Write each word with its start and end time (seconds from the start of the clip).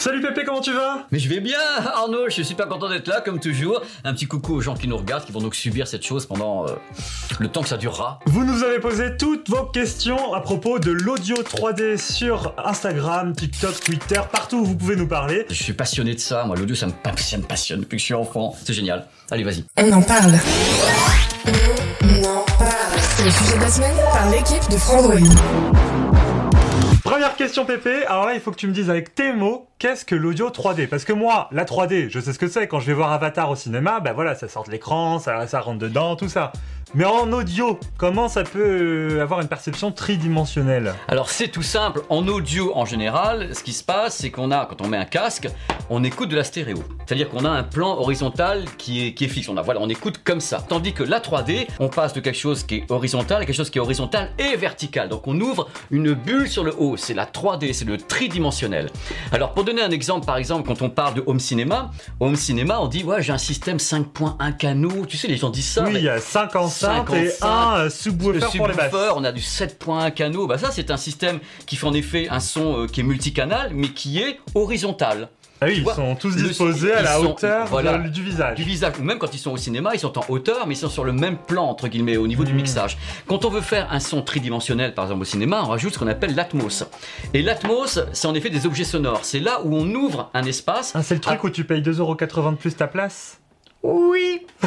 Salut 0.00 0.22
Pépé, 0.22 0.44
comment 0.46 0.62
tu 0.62 0.72
vas? 0.72 1.04
Mais 1.12 1.18
je 1.18 1.28
vais 1.28 1.40
bien, 1.40 1.58
Arnaud, 1.76 2.24
je 2.28 2.32
suis 2.32 2.44
super 2.46 2.68
content 2.68 2.88
d'être 2.88 3.06
là, 3.06 3.20
comme 3.20 3.38
toujours. 3.38 3.82
Un 4.02 4.14
petit 4.14 4.24
coucou 4.24 4.54
aux 4.54 4.60
gens 4.62 4.74
qui 4.74 4.88
nous 4.88 4.96
regardent, 4.96 5.26
qui 5.26 5.30
vont 5.30 5.42
donc 5.42 5.54
subir 5.54 5.86
cette 5.86 6.06
chose 6.06 6.24
pendant 6.24 6.66
euh, 6.66 6.70
le 7.38 7.48
temps 7.48 7.60
que 7.60 7.68
ça 7.68 7.76
durera. 7.76 8.18
Vous 8.24 8.42
nous 8.42 8.62
avez 8.64 8.78
posé 8.80 9.18
toutes 9.18 9.50
vos 9.50 9.64
questions 9.64 10.32
à 10.32 10.40
propos 10.40 10.78
de 10.78 10.90
l'audio 10.90 11.36
3D 11.42 11.98
sur 11.98 12.54
Instagram, 12.64 13.36
TikTok, 13.36 13.78
Twitter, 13.80 14.22
partout 14.32 14.60
où 14.60 14.64
vous 14.64 14.74
pouvez 14.74 14.96
nous 14.96 15.06
parler. 15.06 15.44
Je 15.50 15.62
suis 15.62 15.74
passionné 15.74 16.14
de 16.14 16.20
ça, 16.20 16.44
moi 16.44 16.56
l'audio 16.56 16.74
ça 16.74 16.86
me 16.86 16.92
passionne, 16.92 17.42
passionne 17.42 17.80
depuis 17.80 17.96
que 17.96 18.00
je 18.00 18.06
suis 18.06 18.14
enfant. 18.14 18.56
C'est 18.64 18.72
génial. 18.72 19.06
Allez, 19.30 19.44
vas-y. 19.44 19.66
On 19.76 19.92
en 19.92 20.00
parle. 20.00 20.32
On 21.46 22.24
en 22.24 22.44
parle. 22.58 22.98
C'est 23.16 23.24
le 23.26 23.30
sujet 23.30 23.56
de 23.58 23.60
la 23.60 23.68
semaine 23.68 23.96
par 24.14 24.30
l'équipe 24.30 24.66
de 24.70 24.78
Frandroid. 24.78 25.89
Question 27.36 27.64
Pépé, 27.64 28.04
alors 28.06 28.26
là 28.26 28.34
il 28.34 28.40
faut 28.40 28.50
que 28.50 28.56
tu 28.56 28.66
me 28.66 28.72
dises 28.72 28.90
avec 28.90 29.14
tes 29.14 29.32
mots, 29.32 29.66
qu'est-ce 29.78 30.04
que 30.04 30.14
l'audio 30.14 30.50
3D 30.50 30.88
Parce 30.88 31.04
que 31.04 31.12
moi, 31.12 31.48
la 31.52 31.64
3D, 31.64 32.10
je 32.10 32.20
sais 32.20 32.32
ce 32.34 32.38
que 32.38 32.48
c'est, 32.48 32.68
quand 32.68 32.80
je 32.80 32.86
vais 32.86 32.92
voir 32.92 33.12
Avatar 33.12 33.50
au 33.50 33.56
cinéma, 33.56 34.00
ben 34.00 34.12
voilà, 34.12 34.34
ça 34.34 34.46
sort 34.46 34.64
de 34.64 34.70
l'écran, 34.70 35.18
ça 35.18 35.60
rentre 35.60 35.78
dedans, 35.78 36.16
tout 36.16 36.28
ça. 36.28 36.52
Mais 36.92 37.04
en 37.04 37.32
audio, 37.32 37.78
comment 37.98 38.28
ça 38.28 38.42
peut 38.42 39.12
euh, 39.12 39.22
avoir 39.22 39.40
une 39.40 39.46
perception 39.46 39.92
tridimensionnelle? 39.92 40.92
Alors 41.06 41.30
c'est 41.30 41.46
tout 41.46 41.62
simple, 41.62 42.02
en 42.08 42.26
audio 42.26 42.72
en 42.74 42.84
général, 42.84 43.54
ce 43.54 43.62
qui 43.62 43.72
se 43.72 43.84
passe, 43.84 44.16
c'est 44.16 44.30
qu'on 44.32 44.50
a, 44.50 44.66
quand 44.66 44.80
on 44.80 44.88
met 44.88 44.96
un 44.96 45.04
casque, 45.04 45.48
on 45.88 46.02
écoute 46.02 46.30
de 46.30 46.36
la 46.36 46.42
stéréo. 46.42 46.82
C'est-à-dire 47.06 47.30
qu'on 47.30 47.44
a 47.44 47.48
un 47.48 47.62
plan 47.62 47.96
horizontal 47.96 48.64
qui 48.76 49.06
est, 49.06 49.14
qui 49.14 49.24
est 49.24 49.28
fixe, 49.28 49.48
on, 49.48 49.56
a, 49.56 49.62
voilà, 49.62 49.78
on 49.80 49.88
écoute 49.88 50.20
comme 50.24 50.40
ça. 50.40 50.64
Tandis 50.68 50.92
que 50.92 51.04
la 51.04 51.20
3D, 51.20 51.68
on 51.78 51.88
passe 51.88 52.12
de 52.12 52.18
quelque 52.18 52.38
chose 52.38 52.64
qui 52.64 52.76
est 52.76 52.90
horizontal 52.90 53.42
à 53.42 53.46
quelque 53.46 53.54
chose 53.54 53.70
qui 53.70 53.78
est 53.78 53.80
horizontal 53.80 54.32
et 54.40 54.56
vertical. 54.56 55.08
Donc 55.08 55.28
on 55.28 55.40
ouvre 55.40 55.68
une 55.92 56.12
bulle 56.14 56.48
sur 56.48 56.64
le 56.64 56.74
haut, 56.76 56.96
c'est 56.96 57.14
la 57.14 57.26
3D, 57.26 57.72
c'est 57.72 57.84
le 57.84 57.98
tridimensionnel. 57.98 58.90
Alors 59.30 59.54
pour 59.54 59.62
donner 59.62 59.82
un 59.82 59.92
exemple, 59.92 60.26
par 60.26 60.38
exemple, 60.38 60.66
quand 60.66 60.82
on 60.82 60.90
parle 60.90 61.14
de 61.14 61.22
home 61.24 61.38
cinéma, 61.38 61.92
home 62.18 62.34
cinéma, 62.34 62.80
on 62.80 62.88
dit, 62.88 63.04
ouais, 63.04 63.22
j'ai 63.22 63.32
un 63.32 63.38
système 63.38 63.76
5.1 63.76 64.56
canaux, 64.56 65.06
tu 65.06 65.16
sais, 65.16 65.28
les 65.28 65.36
gens 65.36 65.50
disent 65.50 65.70
ça. 65.70 65.84
Oui, 65.84 65.92
il 65.94 66.02
y 66.02 66.08
a 66.08 66.18
5 66.18 66.56
ans 66.56 66.66
51 66.80 67.76
euh, 67.76 67.90
subwoofer 67.90 68.56
pour 68.56 68.68
les. 68.68 68.74
On 69.14 69.24
a 69.24 69.32
du 69.32 69.40
7.1 69.40 70.12
canaux. 70.12 70.46
Bah 70.46 70.58
ça, 70.58 70.70
c'est 70.70 70.90
un 70.90 70.96
système 70.96 71.40
qui 71.66 71.76
fait 71.76 71.86
en 71.86 71.92
effet 71.92 72.28
un 72.30 72.40
son 72.40 72.82
euh, 72.82 72.86
qui 72.86 73.00
est 73.00 73.04
multicanal, 73.04 73.70
mais 73.74 73.88
qui 73.88 74.20
est 74.20 74.38
horizontal. 74.54 75.28
Ah 75.62 75.66
oui, 75.66 75.84
ils 75.86 75.94
sont 75.94 76.14
tous 76.16 76.34
disposés 76.36 76.92
à 76.94 77.02
la 77.02 77.20
hauteur 77.20 77.68
du 78.10 78.22
visage. 78.22 78.56
Du 78.56 78.62
visage. 78.62 78.94
Ou 78.98 79.02
même 79.02 79.18
quand 79.18 79.34
ils 79.34 79.38
sont 79.38 79.50
au 79.50 79.58
cinéma, 79.58 79.90
ils 79.92 80.00
sont 80.00 80.18
en 80.18 80.24
hauteur, 80.30 80.66
mais 80.66 80.74
ils 80.74 80.78
sont 80.78 80.88
sur 80.88 81.04
le 81.04 81.12
même 81.12 81.36
plan, 81.36 81.66
entre 81.66 81.88
guillemets, 81.88 82.16
au 82.16 82.26
niveau 82.26 82.44
du 82.44 82.54
hmm. 82.54 82.56
mixage. 82.56 82.96
Quand 83.26 83.44
on 83.44 83.50
veut 83.50 83.60
faire 83.60 83.92
un 83.92 84.00
son 84.00 84.22
tridimensionnel, 84.22 84.94
par 84.94 85.04
exemple 85.04 85.20
au 85.20 85.26
cinéma, 85.26 85.60
on 85.62 85.68
rajoute 85.68 85.92
ce 85.92 85.98
qu'on 85.98 86.06
appelle 86.06 86.34
l'atmos. 86.34 86.84
Et 87.34 87.42
l'atmos, 87.42 88.00
c'est 88.12 88.26
en 88.26 88.34
effet 88.34 88.48
des 88.48 88.64
objets 88.64 88.84
sonores. 88.84 89.20
C'est 89.24 89.40
là 89.40 89.60
où 89.62 89.76
on 89.76 89.86
ouvre 89.94 90.30
un 90.32 90.44
espace. 90.44 90.92
Ah, 90.94 91.02
c'est 91.02 91.14
le 91.14 91.20
truc 91.20 91.38
ah. 91.42 91.46
où 91.46 91.50
tu 91.50 91.64
payes 91.64 91.82
2,80€ 91.82 92.52
de 92.52 92.56
plus 92.56 92.74
ta 92.74 92.86
place? 92.86 93.39
Oui 93.82 94.46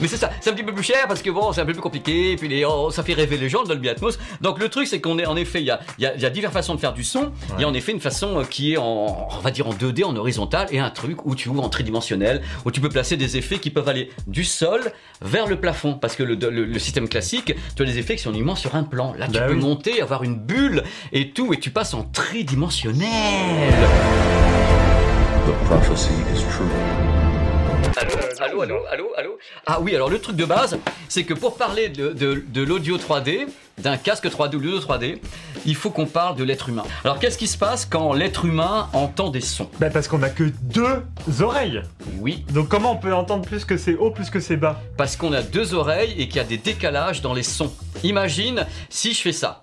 Mais 0.00 0.08
c'est 0.08 0.16
ça, 0.18 0.30
c'est 0.40 0.50
un 0.50 0.52
petit 0.52 0.62
peu 0.64 0.74
plus 0.74 0.82
cher 0.82 1.06
parce 1.08 1.22
que 1.22 1.30
bon, 1.30 1.50
c'est 1.52 1.60
un 1.62 1.64
peu 1.64 1.72
plus 1.72 1.80
compliqué, 1.80 2.32
et 2.32 2.36
puis 2.36 2.46
les- 2.48 2.64
oh, 2.66 2.90
ça 2.90 3.02
fait 3.02 3.14
rêver 3.14 3.38
les 3.38 3.48
gens, 3.48 3.62
le 3.62 3.68
Dolby 3.68 3.88
Atmos. 3.88 4.18
Donc 4.42 4.58
le 4.58 4.68
truc, 4.68 4.86
c'est 4.86 5.00
qu'on 5.00 5.18
est 5.18 5.24
en 5.24 5.36
effet, 5.36 5.60
il 5.60 5.66
y 5.66 5.70
a, 5.70 5.80
y, 5.98 6.04
a, 6.04 6.14
il 6.14 6.20
y 6.20 6.26
a 6.26 6.30
diverses 6.30 6.52
façons 6.52 6.74
de 6.74 6.80
faire 6.80 6.92
du 6.92 7.02
son. 7.04 7.32
Il 7.56 7.62
y 7.62 7.64
a 7.64 7.68
en 7.68 7.72
effet 7.74 7.92
une 7.92 8.00
façon 8.00 8.40
euh, 8.40 8.44
qui 8.44 8.74
est 8.74 8.76
en, 8.76 9.28
on 9.30 9.38
va 9.40 9.50
dire 9.50 9.66
en 9.66 9.72
2D, 9.72 10.04
en 10.04 10.14
horizontal, 10.16 10.68
et 10.72 10.78
un 10.78 10.90
truc 10.90 11.24
où 11.24 11.34
tu 11.34 11.48
ouvres 11.48 11.64
en 11.64 11.68
tridimensionnel, 11.70 12.42
où 12.66 12.70
tu 12.70 12.80
peux 12.82 12.90
placer 12.90 13.16
des 13.16 13.36
effets 13.38 13.58
qui 13.58 13.70
peuvent 13.70 13.88
aller 13.88 14.10
du 14.26 14.44
sol 14.44 14.80
vers 15.22 15.46
le 15.46 15.58
plafond. 15.58 15.94
Parce 15.94 16.16
que 16.16 16.22
le, 16.22 16.34
le- 16.34 16.64
le 16.66 16.78
système 16.78 17.08
classique, 17.08 17.54
tu 17.76 17.82
as 17.82 17.86
des 17.86 17.98
effets 17.98 18.16
qui 18.16 18.22
sont 18.22 18.30
uniquement 18.30 18.56
sur 18.56 18.74
un 18.74 18.84
plan. 18.84 19.14
Là, 19.16 19.26
tu 19.26 19.32
Bah 19.38 19.46
peux 19.46 19.54
oui. 19.54 19.60
monter, 19.60 20.02
avoir 20.02 20.22
une 20.22 20.36
bulle 20.38 20.82
et 21.12 21.30
tout, 21.30 21.54
et 21.54 21.58
tu 21.60 21.70
passes 21.70 21.94
en 21.94 22.02
tridimensionnel. 22.02 23.08
The 25.46 25.52
prophecy 25.66 26.12
is 26.34 26.40
true. 26.50 26.66
Allô, 28.40 28.62
allô, 28.62 28.62
allô, 28.62 28.84
allô, 28.90 29.06
allô 29.16 29.38
Ah 29.66 29.78
oui, 29.80 29.94
alors 29.94 30.10
le 30.10 30.18
truc 30.18 30.36
de 30.36 30.44
base, 30.44 30.78
c'est 31.08 31.24
que 31.24 31.34
pour 31.34 31.56
parler 31.56 31.88
de, 31.88 32.08
de- 32.12 32.42
de 32.46 32.62
l'audio 32.62 32.96
3D, 32.98 33.46
d'un 33.78 33.96
casque 33.96 34.26
3D 34.26 34.56
ou 34.56 34.60
de 34.60 34.64
l'audio 34.66 34.80
3D, 34.80 35.18
il 35.66 35.76
faut 35.76 35.90
qu'on 35.90 36.06
parle 36.06 36.36
de 36.36 36.44
l'être 36.44 36.68
humain. 36.68 36.82
Alors 37.04 37.18
qu'est-ce 37.18 37.38
qui 37.38 37.46
se 37.46 37.56
passe 37.58 37.84
quand 37.86 38.12
l'être 38.14 38.44
humain 38.46 38.88
entend 38.92 39.28
des 39.30 39.40
sons? 39.40 39.68
Bah 39.78 39.90
parce 39.90 40.08
qu'on 40.08 40.22
a 40.22 40.30
que 40.30 40.44
deux 40.62 41.02
oreilles. 41.40 41.82
Oui, 42.20 42.44
Donc 42.50 42.68
comment 42.68 42.92
on 42.92 42.96
peut 42.96 43.14
entendre 43.14 43.44
plus 43.46 43.64
que 43.64 43.76
c'est 43.76 43.94
haut, 43.94 44.10
plus 44.10 44.30
que 44.30 44.40
c'est 44.40 44.56
bas? 44.56 44.80
Parce 44.96 45.16
qu'on 45.16 45.32
a 45.32 45.42
deux 45.42 45.74
oreilles 45.74 46.14
et 46.18 46.26
qu'il 46.26 46.36
y 46.36 46.40
a 46.40 46.44
des 46.44 46.58
décalages 46.58 47.22
dans 47.22 47.32
les 47.34 47.42
sons. 47.44 47.72
Imagine 48.02 48.66
si 48.88 49.12
je 49.14 49.20
fais 49.20 49.32
ça. 49.32 49.60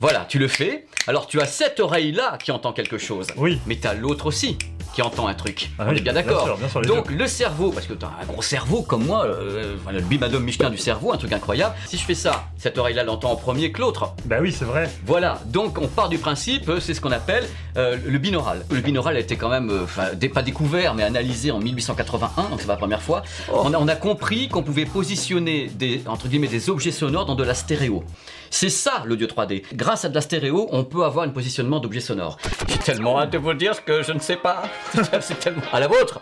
Voilà, 0.00 0.26
tu 0.28 0.38
le 0.38 0.46
fais. 0.46 0.86
Alors 1.08 1.26
tu 1.26 1.40
as 1.40 1.46
cette 1.46 1.80
oreille-là 1.80 2.38
qui 2.40 2.52
entend 2.52 2.72
quelque 2.72 2.98
chose. 2.98 3.26
Oui. 3.36 3.58
Mais 3.66 3.76
tu 3.76 3.88
as 3.88 3.94
l'autre 3.94 4.26
aussi 4.26 4.56
qui 4.94 5.02
entend 5.02 5.26
un 5.26 5.34
truc. 5.34 5.70
Ah 5.78 5.84
On 5.86 5.90
oui, 5.90 5.98
est 5.98 6.00
bien 6.00 6.12
d'accord. 6.12 6.56
Donc 6.86 7.10
le 7.10 7.26
cerveau, 7.26 7.72
parce 7.72 7.86
que 7.86 7.94
tu 7.94 8.04
as 8.04 8.12
un 8.22 8.24
gros 8.26 8.40
cerveau 8.40 8.82
comme 8.82 9.04
moi, 9.04 9.24
euh, 9.26 9.76
le 9.92 10.00
bimadome 10.00 10.44
Michelin 10.44 10.70
du 10.70 10.78
cerveau, 10.78 11.12
un 11.12 11.16
truc 11.16 11.32
incroyable. 11.32 11.74
Si 11.86 11.96
je 11.98 12.04
fais 12.04 12.14
ça, 12.14 12.44
cette 12.58 12.78
oreille-là 12.78 13.02
l'entend 13.02 13.32
en 13.32 13.36
premier 13.36 13.72
que 13.72 13.80
l'autre. 13.80 14.14
Bah 14.24 14.36
oui, 14.40 14.52
c'est 14.56 14.64
vrai. 14.64 14.88
Voilà, 15.04 15.40
donc 15.46 15.78
on 15.78 15.88
part 15.88 16.08
du 16.08 16.18
principe, 16.18 16.68
euh, 16.68 16.78
c'est 16.78 16.94
ce 16.94 17.00
qu'on 17.00 17.12
appelle 17.12 17.44
euh, 17.76 17.96
le 18.06 18.18
binaural. 18.18 18.64
Le 18.70 18.80
binaural 18.80 19.16
a 19.16 19.20
été 19.20 19.36
quand 19.36 19.48
même, 19.48 19.70
euh, 19.70 20.28
pas 20.28 20.42
découvert, 20.42 20.94
mais 20.94 21.02
analysé 21.02 21.50
en 21.50 21.58
1881, 21.58 22.50
donc 22.50 22.60
c'est 22.60 22.66
pas 22.66 22.74
la 22.74 22.78
première 22.78 23.02
fois. 23.02 23.22
On, 23.52 23.74
a, 23.74 23.78
on 23.78 23.88
a 23.88 23.96
compris 23.96 24.48
qu'on 24.48 24.62
pouvait 24.62 24.86
positionner 24.86 25.66
des, 25.74 26.02
entre 26.06 26.28
guillemets, 26.28 26.46
des 26.48 26.70
objets 26.70 26.92
sonores 26.92 27.26
dans 27.26 27.34
de 27.34 27.44
la 27.44 27.54
stéréo. 27.54 28.04
C'est 28.50 28.70
ça 28.70 29.02
l'audio 29.04 29.26
3D. 29.26 29.62
Grâce 29.74 30.04
à 30.04 30.08
de 30.08 30.14
la 30.14 30.20
stéréo, 30.20 30.68
on 30.72 30.84
peut 30.84 31.04
avoir 31.04 31.24
un 31.24 31.30
positionnement 31.30 31.80
d'objets 31.80 32.00
sonores. 32.00 32.38
J'ai 32.68 32.78
tellement 32.78 33.20
hâte 33.20 33.30
de 33.30 33.38
vous 33.38 33.54
dire 33.54 33.74
ce 33.74 33.80
que 33.80 34.02
je 34.02 34.12
ne 34.12 34.20
sais 34.20 34.36
pas. 34.36 34.62
c'est 35.20 35.38
tellement... 35.38 35.62
À 35.72 35.80
la 35.80 35.88
vôtre 35.88 36.20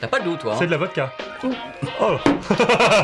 T'as 0.00 0.08
pas 0.08 0.20
de 0.20 0.24
doute, 0.24 0.40
toi 0.40 0.54
hein 0.54 0.56
C'est 0.58 0.66
de 0.66 0.70
la 0.70 0.78
vodka. 0.78 1.12
Oh 2.00 2.16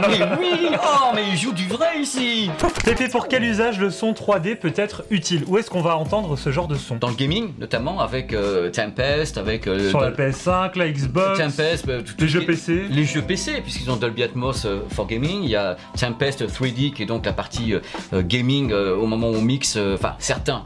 Mais 0.09 0.19
oui 0.39 0.71
Oh, 0.75 1.11
mais 1.15 1.23
il 1.33 1.37
joue 1.39 1.53
du 1.53 1.67
vrai 1.67 1.99
ici 2.01 2.51
Pépé, 2.85 3.09
pour 3.09 3.29
quel 3.29 3.43
usage 3.45 3.79
le 3.79 3.91
son 3.91 4.13
3D 4.13 4.57
peut 4.57 4.73
être 4.77 5.05
utile? 5.11 5.45
Où 5.47 5.59
est-ce 5.59 5.71
qu'on 5.71 5.81
va 5.81 5.97
entendre 5.97 6.37
ce 6.37 6.51
genre 6.53 6.69
de 6.69 6.75
son? 6.75 6.97
Dans 6.97 7.09
le 7.09 7.15
gaming, 7.15 7.53
notamment, 7.59 8.01
avec 8.01 8.33
euh, 8.33 8.71
Tempest, 8.71 9.39
avec... 9.39 9.67
euh, 9.67 9.89
Sur 9.91 10.01
la 10.01 10.11
Dol- 10.11 10.31
PS5, 10.31 10.79
la 10.79 10.89
Xbox 10.91 11.39
Tempest, 11.39 11.89
euh, 11.89 12.03
tout- 12.03 12.15
les 12.19 12.29
jeux 12.29 12.45
PC 12.45 12.85
Les 12.91 13.05
jeux 13.05 13.23
PC, 13.23 13.61
puisqu'ils 13.63 13.91
ont 13.91 13.97
Dolby 13.97 14.23
Atmos 14.23 14.65
euh, 14.67 14.81
for 14.91 15.07
Gaming. 15.07 15.43
Il 15.43 15.51
y 15.51 15.57
a 15.57 15.77
Tempest 15.99 16.47
3D, 16.47 16.93
qui 16.93 17.03
est 17.03 17.07
donc 17.07 17.25
la 17.27 17.33
partie 17.33 17.75
gaming 18.13 18.73
au 18.73 19.07
moment 19.07 19.29
où 19.31 19.35
on 19.37 19.43
mixe, 19.43 19.79
enfin 19.95 20.15
certains 20.19 20.65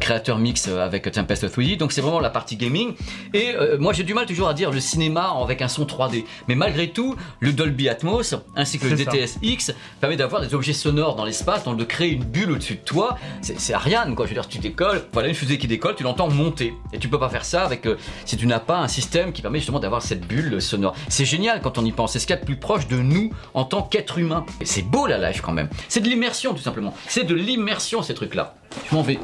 créateurs 0.00 0.38
mixent 0.38 0.68
avec 0.68 1.10
Tempest 1.10 1.44
3D. 1.46 1.76
Donc 1.76 1.92
c'est 1.92 2.00
vraiment 2.00 2.20
la 2.20 2.30
partie 2.30 2.56
gaming. 2.56 2.94
Et 3.34 3.54
moi 3.78 3.92
j'ai 3.92 4.02
du 4.02 4.14
mal 4.14 4.26
toujours 4.26 4.48
à 4.48 4.54
dire 4.54 4.70
le 4.70 4.80
cinéma 4.80 5.34
avec 5.42 5.62
un 5.62 5.68
son 5.68 5.84
3D. 5.84 6.24
Mais 6.48 6.54
malgré 6.54 6.88
tout, 6.88 7.16
le 7.40 7.52
Dolby 7.52 7.88
Atmos, 7.88 8.34
ainsi 8.56 8.78
que 8.78 8.86
le. 8.86 8.96
DTS-X, 8.96 9.72
permet 10.00 10.16
d'avoir 10.16 10.42
des 10.42 10.54
objets 10.54 10.72
sonores 10.72 11.16
dans 11.16 11.24
l'espace, 11.24 11.64
donc 11.64 11.76
de 11.76 11.84
créer 11.84 12.10
une 12.10 12.24
bulle 12.24 12.52
au-dessus 12.52 12.74
de 12.74 12.80
toi. 12.80 13.18
C'est 13.40 13.58
c'est 13.58 13.74
Ariane, 13.74 14.14
quoi. 14.14 14.26
Je 14.26 14.30
veux 14.30 14.34
dire, 14.34 14.48
tu 14.48 14.58
décolles, 14.58 15.02
voilà 15.12 15.28
une 15.28 15.34
fusée 15.34 15.58
qui 15.58 15.66
décolle, 15.66 15.94
tu 15.94 16.02
l'entends 16.02 16.28
monter. 16.28 16.74
Et 16.92 16.98
tu 16.98 17.08
peux 17.08 17.18
pas 17.18 17.28
faire 17.28 17.44
ça 17.44 17.64
avec, 17.64 17.86
euh, 17.86 17.96
si 18.24 18.36
tu 18.36 18.46
n'as 18.46 18.60
pas 18.60 18.78
un 18.78 18.88
système 18.88 19.32
qui 19.32 19.40
permet 19.42 19.58
justement 19.58 19.80
d'avoir 19.80 20.02
cette 20.02 20.26
bulle 20.26 20.60
sonore. 20.60 20.94
C'est 21.08 21.24
génial 21.24 21.60
quand 21.60 21.78
on 21.78 21.84
y 21.84 21.92
pense. 21.92 22.12
C'est 22.12 22.18
ce 22.18 22.26
qu'il 22.26 22.34
y 22.34 22.38
a 22.38 22.40
de 22.40 22.46
plus 22.46 22.56
proche 22.56 22.88
de 22.88 22.96
nous 22.96 23.30
en 23.54 23.64
tant 23.64 23.82
qu'être 23.82 24.18
humain. 24.18 24.44
Et 24.60 24.66
c'est 24.66 24.82
beau 24.82 25.06
la 25.06 25.18
live 25.18 25.40
quand 25.40 25.52
même. 25.52 25.68
C'est 25.88 26.00
de 26.00 26.08
l'immersion 26.08 26.54
tout 26.54 26.62
simplement. 26.62 26.94
C'est 27.08 27.24
de 27.24 27.34
l'immersion 27.34 28.02
ces 28.02 28.14
trucs-là. 28.14 28.54
Je 28.90 28.94
m'en 28.94 29.02
vais. 29.02 29.18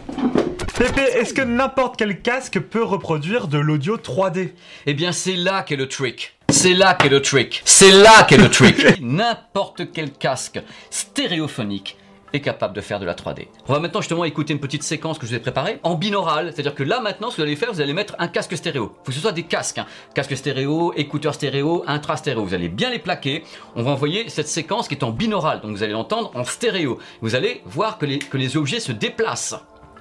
Pépé, 0.79 1.03
est-ce 1.03 1.35
que 1.35 1.43
n'importe 1.43 1.97
quel 1.97 2.21
casque 2.21 2.61
peut 2.61 2.85
reproduire 2.85 3.49
de 3.49 3.59
l'audio 3.59 3.97
3D 3.97 4.53
Eh 4.87 4.95
bien, 4.95 5.11
c'est 5.11 5.35
là 5.35 5.63
qu'est 5.63 5.77
le 5.77 5.89
trick. 5.89 6.38
C'est 6.51 6.73
là 6.73 6.95
qu'est 6.95 7.11
le 7.11 7.21
trick. 7.21 7.61
C'est 7.67 7.91
là 7.91 8.25
qu'est 8.25 8.39
le 8.39 8.49
trick. 8.49 8.77
N'importe 9.03 9.93
quel 9.93 10.11
casque 10.11 10.61
stéréophonique 10.91 11.99
est 12.33 12.41
capable 12.41 12.75
de 12.75 12.81
faire 12.81 12.99
de 12.99 13.05
la 13.05 13.15
3D. 13.15 13.49
On 13.69 13.75
va 13.75 13.81
maintenant 13.81 14.01
justement 14.01 14.25
écouter 14.25 14.55
une 14.55 14.59
petite 14.59 14.83
séquence 14.83 15.19
que 15.19 15.27
je 15.27 15.31
vous 15.31 15.37
ai 15.37 15.41
préparée 15.41 15.79
en 15.83 15.95
binaural, 15.95 16.53
c'est-à-dire 16.53 16.75
que 16.75 16.83
là 16.83 17.01
maintenant 17.01 17.31
ce 17.31 17.37
que 17.37 17.43
vous 17.43 17.47
allez 17.47 17.57
faire, 17.57 17.73
vous 17.73 17.81
allez 17.81 17.93
mettre 17.93 18.17
un 18.19 18.29
casque 18.29 18.57
stéréo. 18.57 18.93
Il 18.93 18.97
faut 18.97 19.05
que 19.07 19.13
ce 19.13 19.21
soit 19.21 19.33
des 19.33 19.43
casques, 19.43 19.79
hein. 19.79 19.87
casque 20.15 20.37
stéréo, 20.37 20.95
écouteurs 20.97 21.35
stéréo, 21.35 21.85
intra 21.87 22.17
stéréo. 22.17 22.45
Vous 22.45 22.55
allez 22.55 22.69
bien 22.69 22.91
les 22.91 22.99
plaquer. 22.99 23.45
On 23.77 23.83
va 23.83 23.91
envoyer 23.91 24.29
cette 24.31 24.49
séquence 24.49 24.89
qui 24.89 24.95
est 24.95 25.05
en 25.05 25.11
binaural, 25.11 25.61
donc 25.61 25.73
vous 25.73 25.83
allez 25.83 25.93
l'entendre 25.93 26.33
en 26.35 26.45
stéréo. 26.45 26.99
Vous 27.21 27.35
allez 27.35 27.61
voir 27.67 27.99
que 27.99 28.07
les, 28.07 28.19
que 28.19 28.39
les 28.39 28.57
objets 28.57 28.81
se 28.81 28.93
déplacent. 28.93 29.55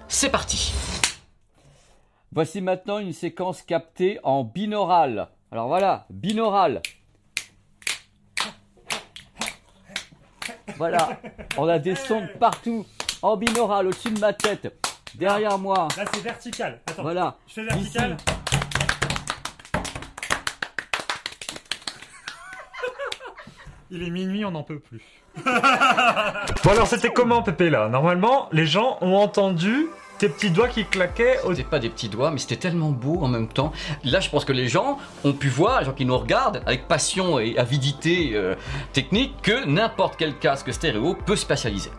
C'est 0.07 0.29
parti. 0.29 0.73
Voici 2.31 2.61
maintenant 2.61 2.99
une 2.99 3.13
séquence 3.13 3.61
captée 3.61 4.19
en 4.23 4.44
binaural. 4.44 5.27
Alors 5.51 5.67
voilà, 5.67 6.05
binaural. 6.09 6.81
Voilà, 10.75 11.17
on 11.57 11.67
a 11.67 11.79
des 11.79 11.95
sons 11.95 12.21
de 12.21 12.38
partout, 12.38 12.85
en 13.21 13.38
binaural, 13.38 13.88
au-dessus 13.88 14.11
de 14.11 14.19
ma 14.19 14.33
tête, 14.33 14.71
derrière 15.15 15.57
moi. 15.57 15.88
Là, 15.97 16.03
c'est 16.13 16.21
vertical. 16.21 16.79
Attends. 16.85 17.01
Voilà. 17.01 17.35
Je 17.47 17.53
fais 17.53 17.63
vertical. 17.63 18.17
Ici. 18.17 18.25
Il 23.89 24.03
est 24.03 24.09
minuit, 24.09 24.44
on 24.44 24.51
n'en 24.51 24.63
peut 24.63 24.79
plus. 24.79 25.01
bon 25.45 26.71
alors 26.71 26.88
c'était 26.88 27.09
comment 27.09 27.44
Pépé 27.44 27.69
là? 27.69 27.89
Normalement, 27.89 28.49
les 28.51 28.65
gens 28.65 28.97
ont 29.01 29.15
entendu 29.15 29.88
tes 30.18 30.30
petits 30.30 30.52
doigts 30.52 30.68
qui 30.68 30.86
claquaient. 30.86 31.40
C'était 31.48 31.64
pas 31.64 31.80
des 31.80 31.90
petits 31.90 32.10
doigts, 32.10 32.31
mais 32.31 32.40
c'était 32.40 32.56
tellement 32.56 32.90
beau 32.92 33.19
en 33.22 33.28
même 33.28 33.48
temps. 33.48 33.72
Là, 34.04 34.19
je 34.19 34.30
pense 34.30 34.46
que 34.46 34.54
les 34.54 34.68
gens 34.68 34.98
ont 35.24 35.34
pu 35.34 35.50
voir, 35.50 35.80
les 35.80 35.86
gens 35.86 35.94
qui 35.94 36.06
nous 36.06 36.18
regardent, 36.18 36.62
avec 36.66 36.88
passion 36.88 37.40
et 37.40 37.58
avidité 37.58 38.31
euh, 38.34 38.56
technique, 38.94 39.34
que 39.42 39.66
n'importe 39.66 40.16
quel 40.18 40.38
casque 40.38 40.74
stéréo 40.74 41.16
peut 41.25 41.36
spatialiser. 41.36 41.92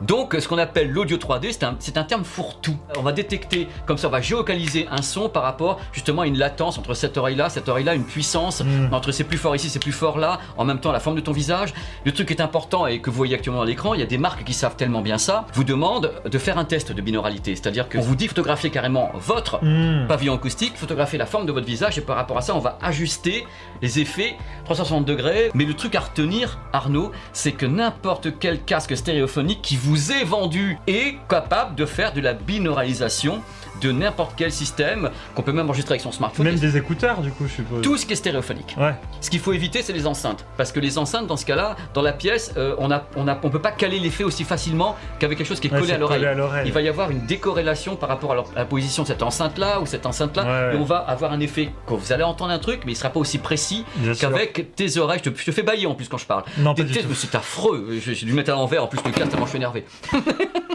Donc, 0.00 0.36
ce 0.38 0.46
qu'on 0.48 0.58
appelle 0.58 0.90
l'audio 0.90 1.16
3D, 1.16 1.48
c'est 1.50 1.64
un, 1.64 1.76
un 2.00 2.04
terme 2.04 2.24
fourre-tout. 2.24 2.76
On 2.98 3.02
va 3.02 3.12
détecter, 3.12 3.68
comme 3.86 3.98
ça, 3.98 4.08
on 4.08 4.10
va 4.10 4.20
géocaliser 4.20 4.86
un 4.90 5.02
son 5.02 5.28
par 5.28 5.42
rapport 5.42 5.80
justement 5.92 6.22
à 6.22 6.26
une 6.26 6.38
latence 6.38 6.78
entre 6.78 6.94
cette 6.94 7.16
oreille-là, 7.16 7.48
cette 7.48 7.68
oreille-là, 7.68 7.94
une 7.94 8.04
puissance 8.04 8.62
Mm. 8.62 8.92
entre 8.92 9.12
c'est 9.12 9.24
plus 9.24 9.38
fort 9.38 9.54
ici, 9.56 9.68
c'est 9.68 9.78
plus 9.78 9.92
fort 9.92 10.18
là, 10.18 10.38
en 10.56 10.64
même 10.64 10.80
temps 10.80 10.92
la 10.92 11.00
forme 11.00 11.16
de 11.16 11.20
ton 11.20 11.32
visage. 11.32 11.72
Le 12.04 12.12
truc 12.12 12.28
qui 12.28 12.34
est 12.34 12.40
important 12.42 12.86
et 12.86 13.00
que 13.00 13.10
vous 13.10 13.16
voyez 13.16 13.34
actuellement 13.34 13.60
dans 13.60 13.64
l'écran, 13.66 13.94
il 13.94 14.00
y 14.00 14.02
a 14.02 14.06
des 14.06 14.18
marques 14.18 14.44
qui 14.44 14.52
savent 14.52 14.76
tellement 14.76 15.00
bien 15.00 15.18
ça, 15.18 15.46
vous 15.54 15.64
demandent 15.64 16.12
de 16.24 16.38
faire 16.38 16.58
un 16.58 16.64
test 16.64 16.92
de 16.92 17.00
binauralité. 17.02 17.54
C'est-à-dire 17.56 17.88
qu'on 17.88 18.00
vous 18.00 18.14
dit 18.16 18.28
photographier 18.28 18.70
carrément 18.70 19.10
votre 19.14 19.58
Hmm. 19.62 20.06
pavillon 20.06 20.34
acoustique, 20.34 20.76
photographier 20.76 21.18
la 21.18 21.26
forme 21.26 21.46
de 21.46 21.52
votre 21.52 21.66
visage 21.66 21.98
et 21.98 22.00
par 22.00 22.16
rapport 22.16 22.38
à 22.38 22.42
ça, 22.42 22.54
on 22.54 22.58
va 22.60 22.78
ajuster 22.82 23.46
les 23.82 23.98
effets 24.00 24.36
360 24.64 25.04
degrés. 25.04 25.50
Mais 25.54 25.64
le 25.64 25.74
truc 25.74 25.94
à 25.94 26.00
retenir, 26.00 26.58
Arnaud, 26.72 27.10
c'est 27.32 27.52
que 27.52 27.66
n'importe 27.66 28.38
quel 28.38 28.62
casque 28.62 28.96
stéréophonique 28.96 29.62
qui 29.62 29.76
vous 29.76 29.87
est 29.96 30.24
vendu 30.24 30.78
est 30.86 31.16
capable 31.28 31.74
de 31.74 31.86
faire 31.86 32.12
de 32.12 32.20
la 32.20 32.34
binauralisation 32.34 33.42
de 33.80 33.92
n'importe 33.92 34.32
quel 34.36 34.52
système 34.52 35.10
qu'on 35.34 35.42
peut 35.42 35.52
même 35.52 35.66
enregistrer 35.68 35.92
avec 35.94 36.02
son 36.02 36.12
smartphone. 36.12 36.46
Même 36.46 36.58
des 36.58 36.76
écouteurs 36.76 37.20
du 37.20 37.30
coup, 37.30 37.44
je 37.46 37.52
suppose. 37.54 37.82
Tout 37.82 37.96
ce 37.96 38.06
qui 38.06 38.12
est 38.12 38.16
stéréophonique. 38.16 38.74
Ouais. 38.78 38.94
Ce 39.20 39.30
qu'il 39.30 39.40
faut 39.40 39.52
éviter, 39.52 39.82
c'est 39.82 39.92
les 39.92 40.06
enceintes. 40.06 40.44
Parce 40.56 40.72
que 40.72 40.80
les 40.80 40.98
enceintes, 40.98 41.26
dans 41.26 41.36
ce 41.36 41.44
cas-là, 41.46 41.76
dans 41.94 42.02
la 42.02 42.12
pièce, 42.12 42.52
euh, 42.56 42.74
on 42.78 42.90
a, 42.90 43.04
on 43.16 43.28
a, 43.28 43.38
on 43.42 43.50
peut 43.50 43.60
pas 43.60 43.70
caler 43.72 43.98
l'effet 43.98 44.24
aussi 44.24 44.44
facilement 44.44 44.96
qu'avec 45.18 45.38
quelque 45.38 45.46
chose 45.46 45.60
qui 45.60 45.68
est 45.68 45.72
Ouais, 45.72 45.80
collé 45.80 45.92
à 45.92 45.98
l'oreille. 45.98 46.18
collé 46.20 46.30
à 46.30 46.34
l'oreille. 46.34 46.62
Il 46.66 46.72
va 46.72 46.80
y 46.82 46.88
avoir 46.88 47.10
une 47.10 47.26
décorrélation 47.26 47.96
par 47.96 48.08
rapport 48.08 48.32
à, 48.32 48.34
leur- 48.34 48.50
à 48.54 48.60
la 48.60 48.64
position 48.64 49.02
de 49.02 49.08
cette 49.08 49.22
enceinte-là 49.22 49.80
ou 49.80 49.86
cette 49.86 50.06
enceinte-là. 50.06 50.44
Ouais. 50.70 50.76
Et 50.76 50.78
on 50.78 50.84
va 50.84 50.96
avoir 50.98 51.32
un 51.32 51.40
effet 51.40 51.70
que 51.86 51.94
vous 51.94 52.12
allez 52.12 52.24
entendre 52.24 52.52
un 52.52 52.58
truc, 52.58 52.82
mais 52.86 52.92
il 52.92 52.96
sera 52.96 53.10
pas 53.10 53.20
aussi 53.20 53.38
précis 53.38 53.84
qu'avec 54.20 54.74
tes 54.74 54.98
oreilles. 54.98 55.20
Je 55.24 55.30
te, 55.30 55.38
je 55.38 55.44
te 55.44 55.50
fais 55.52 55.62
bailler 55.62 55.86
en 55.86 55.94
plus 55.94 56.08
quand 56.08 56.18
je 56.18 56.26
parle. 56.26 56.44
Non, 56.58 56.74
pas 56.74 56.82
C'est 57.14 57.34
affreux. 57.34 57.88
Je- 58.00 58.12
J'ai 58.12 58.26
dû 58.26 58.32
mettre 58.32 58.50
à 58.52 58.54
l'envers 58.54 58.82
en 58.84 58.86
plus 58.86 58.98
le 59.04 59.10
casque 59.10 59.30
tellement 59.30 59.46
je 59.46 59.50
suis 59.50 59.56
énervé. 59.58 59.84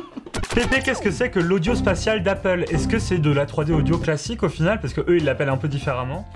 Pépé, 0.53 0.81
qu'est-ce 0.81 1.01
que 1.01 1.09
c'est 1.09 1.31
que 1.31 1.39
l'audio 1.39 1.73
spatial 1.73 2.21
d'Apple? 2.21 2.65
Est-ce 2.69 2.87
que 2.87 2.99
c'est 2.99 3.17
de 3.17 3.31
la 3.31 3.47
3D 3.47 3.71
audio 3.71 3.97
classique 3.97 4.43
au 4.43 4.49
final? 4.49 4.79
Parce 4.79 4.93
que 4.93 5.01
eux 5.01 5.17
ils 5.17 5.25
l'appellent 5.25 5.49
un 5.49 5.57
peu 5.57 5.67
différemment. 5.67 6.27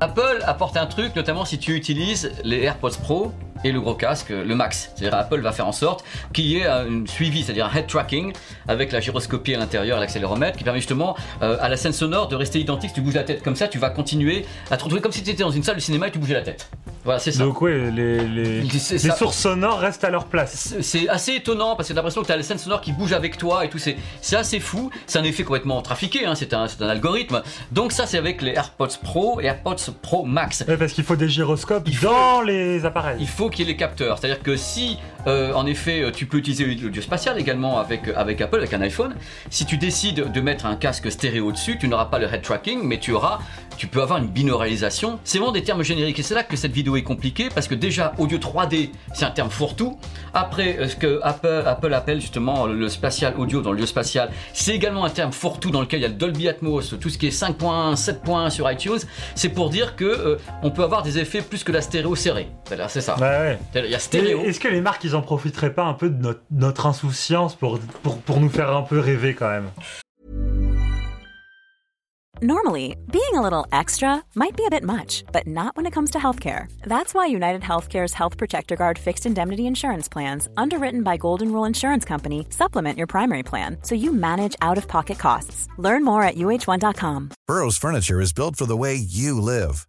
Apple 0.00 0.42
apporte 0.46 0.78
un 0.78 0.86
truc, 0.86 1.14
notamment 1.16 1.44
si 1.44 1.58
tu 1.58 1.74
utilises 1.74 2.32
les 2.44 2.62
AirPods 2.62 2.96
Pro 3.02 3.32
et 3.64 3.72
le 3.72 3.80
gros 3.80 3.94
casque, 3.94 4.30
le 4.30 4.54
Max. 4.54 4.90
C'est-à-dire 4.94 5.18
Apple 5.18 5.40
va 5.40 5.52
faire 5.52 5.66
en 5.66 5.72
sorte 5.72 6.04
qu'il 6.32 6.46
y 6.46 6.56
ait 6.58 6.66
un 6.66 7.06
suivi, 7.06 7.42
c'est-à-dire 7.42 7.66
un 7.72 7.76
head 7.78 7.86
tracking 7.86 8.32
avec 8.66 8.92
la 8.92 9.00
gyroscopie 9.00 9.54
à 9.54 9.58
l'intérieur, 9.58 9.98
l'accéléromètre, 10.00 10.56
qui 10.56 10.64
permet 10.64 10.80
justement 10.80 11.16
euh, 11.42 11.56
à 11.60 11.68
la 11.68 11.76
scène 11.76 11.92
sonore 11.92 12.28
de 12.28 12.36
rester 12.36 12.60
identique. 12.60 12.90
Si 12.90 12.94
tu 12.94 13.00
bouges 13.00 13.14
la 13.14 13.24
tête 13.24 13.42
comme 13.42 13.56
ça, 13.56 13.68
tu 13.68 13.78
vas 13.78 13.90
continuer 13.90 14.44
à 14.70 14.76
te 14.76 14.82
retrouver 14.84 15.02
comme 15.02 15.12
si 15.12 15.22
tu 15.22 15.30
étais 15.30 15.42
dans 15.42 15.50
une 15.50 15.62
salle 15.62 15.76
de 15.76 15.80
cinéma 15.80 16.08
et 16.08 16.10
tu 16.10 16.18
bougeais 16.18 16.34
la 16.34 16.42
tête. 16.42 16.68
Voilà, 17.04 17.18
c'est 17.20 17.32
ça. 17.32 17.44
Donc 17.44 17.60
ouais, 17.62 17.90
les, 17.90 18.26
les, 18.26 18.60
les 18.62 18.78
ça. 18.78 19.14
sources 19.16 19.36
sonores 19.38 19.78
restent 19.78 20.04
à 20.04 20.10
leur 20.10 20.26
place. 20.26 20.74
C'est- 20.80 21.08
assez 21.08 21.32
étonnant 21.34 21.74
parce 21.76 21.88
que 21.88 21.94
t'as 21.94 21.98
l'impression 22.00 22.22
que 22.22 22.26
t'as 22.26 22.36
les 22.36 22.42
scènes 22.42 22.58
sonores 22.58 22.80
qui 22.80 22.92
bougent 22.92 23.12
avec 23.12 23.38
toi 23.38 23.64
et 23.64 23.68
tout. 23.70 23.78
C'est 23.78 23.96
c'est 24.20 24.36
assez 24.36 24.60
fou. 24.60 24.90
C'est 25.06 25.18
un 25.18 25.24
effet 25.24 25.42
complètement 25.42 25.80
trafiqué. 25.80 26.26
Hein. 26.26 26.34
C'est 26.34 26.52
un, 26.54 26.68
c'est 26.68 26.82
un 26.82 26.88
algorithme. 26.88 27.42
Donc 27.72 27.92
ça, 27.92 28.04
c'est 28.06 28.18
avec 28.18 28.42
les 28.42 28.52
AirPods 28.52 28.88
Pro 29.02 29.40
et 29.40 29.46
AirPods 29.46 29.76
Pro 30.02 30.24
Max. 30.24 30.64
Ouais, 30.68 30.76
parce 30.76 30.92
qu'il 30.92 31.04
faut 31.04 31.16
des 31.16 31.28
gyroscopes 31.28 31.84
Il 31.86 31.96
faut- 31.96 32.08
dans 32.08 32.42
les 32.42 32.84
appareils. 32.84 33.16
Il 33.20 33.28
faut 33.28 33.47
qu'il 33.50 33.66
y 33.66 33.68
ait 33.68 33.72
les 33.72 33.76
capteurs. 33.76 34.18
C'est-à-dire 34.18 34.42
que 34.42 34.56
si, 34.56 34.98
euh, 35.26 35.52
en 35.52 35.66
effet, 35.66 36.02
euh, 36.02 36.10
tu 36.10 36.26
peux 36.26 36.38
utiliser 36.38 36.64
l'audio 36.64 37.02
spatial 37.02 37.38
également 37.38 37.78
avec, 37.78 38.08
euh, 38.08 38.12
avec 38.16 38.40
Apple, 38.40 38.56
avec 38.56 38.72
un 38.72 38.80
iPhone, 38.80 39.14
si 39.50 39.66
tu 39.66 39.76
décides 39.76 40.30
de 40.32 40.40
mettre 40.40 40.66
un 40.66 40.76
casque 40.76 41.10
stéréo 41.10 41.52
dessus, 41.52 41.76
tu 41.78 41.88
n'auras 41.88 42.06
pas 42.06 42.18
le 42.18 42.32
head 42.32 42.42
tracking, 42.42 42.82
mais 42.82 42.98
tu 42.98 43.12
auras, 43.12 43.40
tu 43.76 43.86
peux 43.88 44.00
avoir 44.00 44.18
une 44.18 44.28
binauralisation. 44.28 45.18
C'est 45.24 45.38
vraiment 45.38 45.52
des 45.52 45.62
termes 45.62 45.82
génériques 45.82 46.18
et 46.18 46.22
c'est 46.22 46.34
là 46.34 46.44
que 46.44 46.56
cette 46.56 46.72
vidéo 46.72 46.96
est 46.96 47.02
compliquée 47.02 47.48
parce 47.52 47.68
que 47.68 47.74
déjà, 47.74 48.12
audio 48.18 48.38
3D, 48.38 48.90
c'est 49.12 49.24
un 49.24 49.30
terme 49.30 49.50
fourre-tout. 49.50 49.98
Après, 50.34 50.88
ce 50.88 50.96
que 50.96 51.20
Apple, 51.22 51.64
Apple 51.66 51.92
appelle 51.92 52.20
justement 52.20 52.66
le 52.66 52.88
spatial 52.88 53.34
audio 53.38 53.60
dans 53.60 53.72
le 53.72 53.78
lieu 53.78 53.86
spatial, 53.86 54.30
c'est 54.52 54.74
également 54.74 55.04
un 55.04 55.10
terme 55.10 55.32
fourre-tout 55.32 55.70
dans 55.70 55.80
lequel 55.80 56.00
il 56.00 56.02
y 56.02 56.06
a 56.06 56.08
le 56.08 56.14
Dolby 56.14 56.48
Atmos, 56.48 56.94
tout 57.00 57.10
ce 57.10 57.18
qui 57.18 57.26
est 57.26 57.42
5.1, 57.42 57.96
7.1 57.96 58.50
sur 58.50 58.70
iTunes. 58.70 58.98
C'est 59.34 59.48
pour 59.48 59.70
dire 59.70 59.96
que 59.96 60.04
euh, 60.04 60.36
on 60.62 60.70
peut 60.70 60.82
avoir 60.82 61.02
des 61.02 61.18
effets 61.18 61.42
plus 61.42 61.64
que 61.64 61.72
la 61.72 61.82
stéréo 61.82 62.14
serrée. 62.14 62.48
C'est 62.88 63.00
ça. 63.00 63.16
Ouais, 63.18 63.58
ouais. 63.74 63.84
Il 63.84 63.90
y 63.90 63.94
a 63.94 63.98
stéréo. 63.98 64.42
Est-ce 64.44 64.60
que 64.60 64.68
les 64.68 64.80
marques 64.80 65.04
ils 65.08 65.16
en 65.16 65.22
profiteraient 65.22 65.74
pas 65.74 65.84
un 65.84 65.94
peu 65.94 66.10
de 66.10 66.22
notre, 66.22 66.42
notre 66.50 66.86
insouciance 66.86 67.54
pour, 67.54 67.78
pour, 68.02 68.18
pour 68.18 68.40
nous 68.40 68.50
faire 68.50 68.74
un 68.74 68.82
peu 68.82 68.98
rêver 68.98 69.34
quand 69.34 69.48
même 69.48 69.70
Normally, 72.40 72.96
being 73.10 73.34
a 73.34 73.40
little 73.40 73.66
extra 73.72 74.22
might 74.36 74.56
be 74.56 74.64
a 74.64 74.70
bit 74.70 74.84
much, 74.84 75.24
but 75.32 75.44
not 75.48 75.76
when 75.76 75.86
it 75.86 75.92
comes 75.92 76.12
to 76.12 76.18
healthcare. 76.18 76.70
That's 76.82 77.12
why 77.12 77.26
United 77.26 77.62
Healthcare's 77.62 78.14
Health 78.14 78.36
Protector 78.36 78.76
Guard 78.76 78.96
fixed 78.96 79.26
indemnity 79.26 79.66
insurance 79.66 80.08
plans, 80.08 80.48
underwritten 80.56 81.02
by 81.02 81.16
Golden 81.16 81.50
Rule 81.50 81.64
Insurance 81.64 82.04
Company, 82.04 82.46
supplement 82.50 82.96
your 82.96 83.08
primary 83.08 83.42
plan 83.42 83.78
so 83.82 83.96
you 83.96 84.12
manage 84.12 84.54
out 84.62 84.78
of 84.78 84.86
pocket 84.86 85.18
costs. 85.18 85.66
Learn 85.78 86.04
more 86.04 86.22
at 86.22 86.36
uh1.com. 86.36 87.30
Burrow's 87.48 87.76
furniture 87.76 88.20
is 88.20 88.32
built 88.32 88.54
for 88.54 88.66
the 88.66 88.76
way 88.76 88.94
you 88.94 89.40
live. 89.40 89.88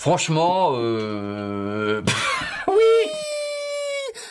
Franchement, 0.00 0.70
euh... 0.76 2.00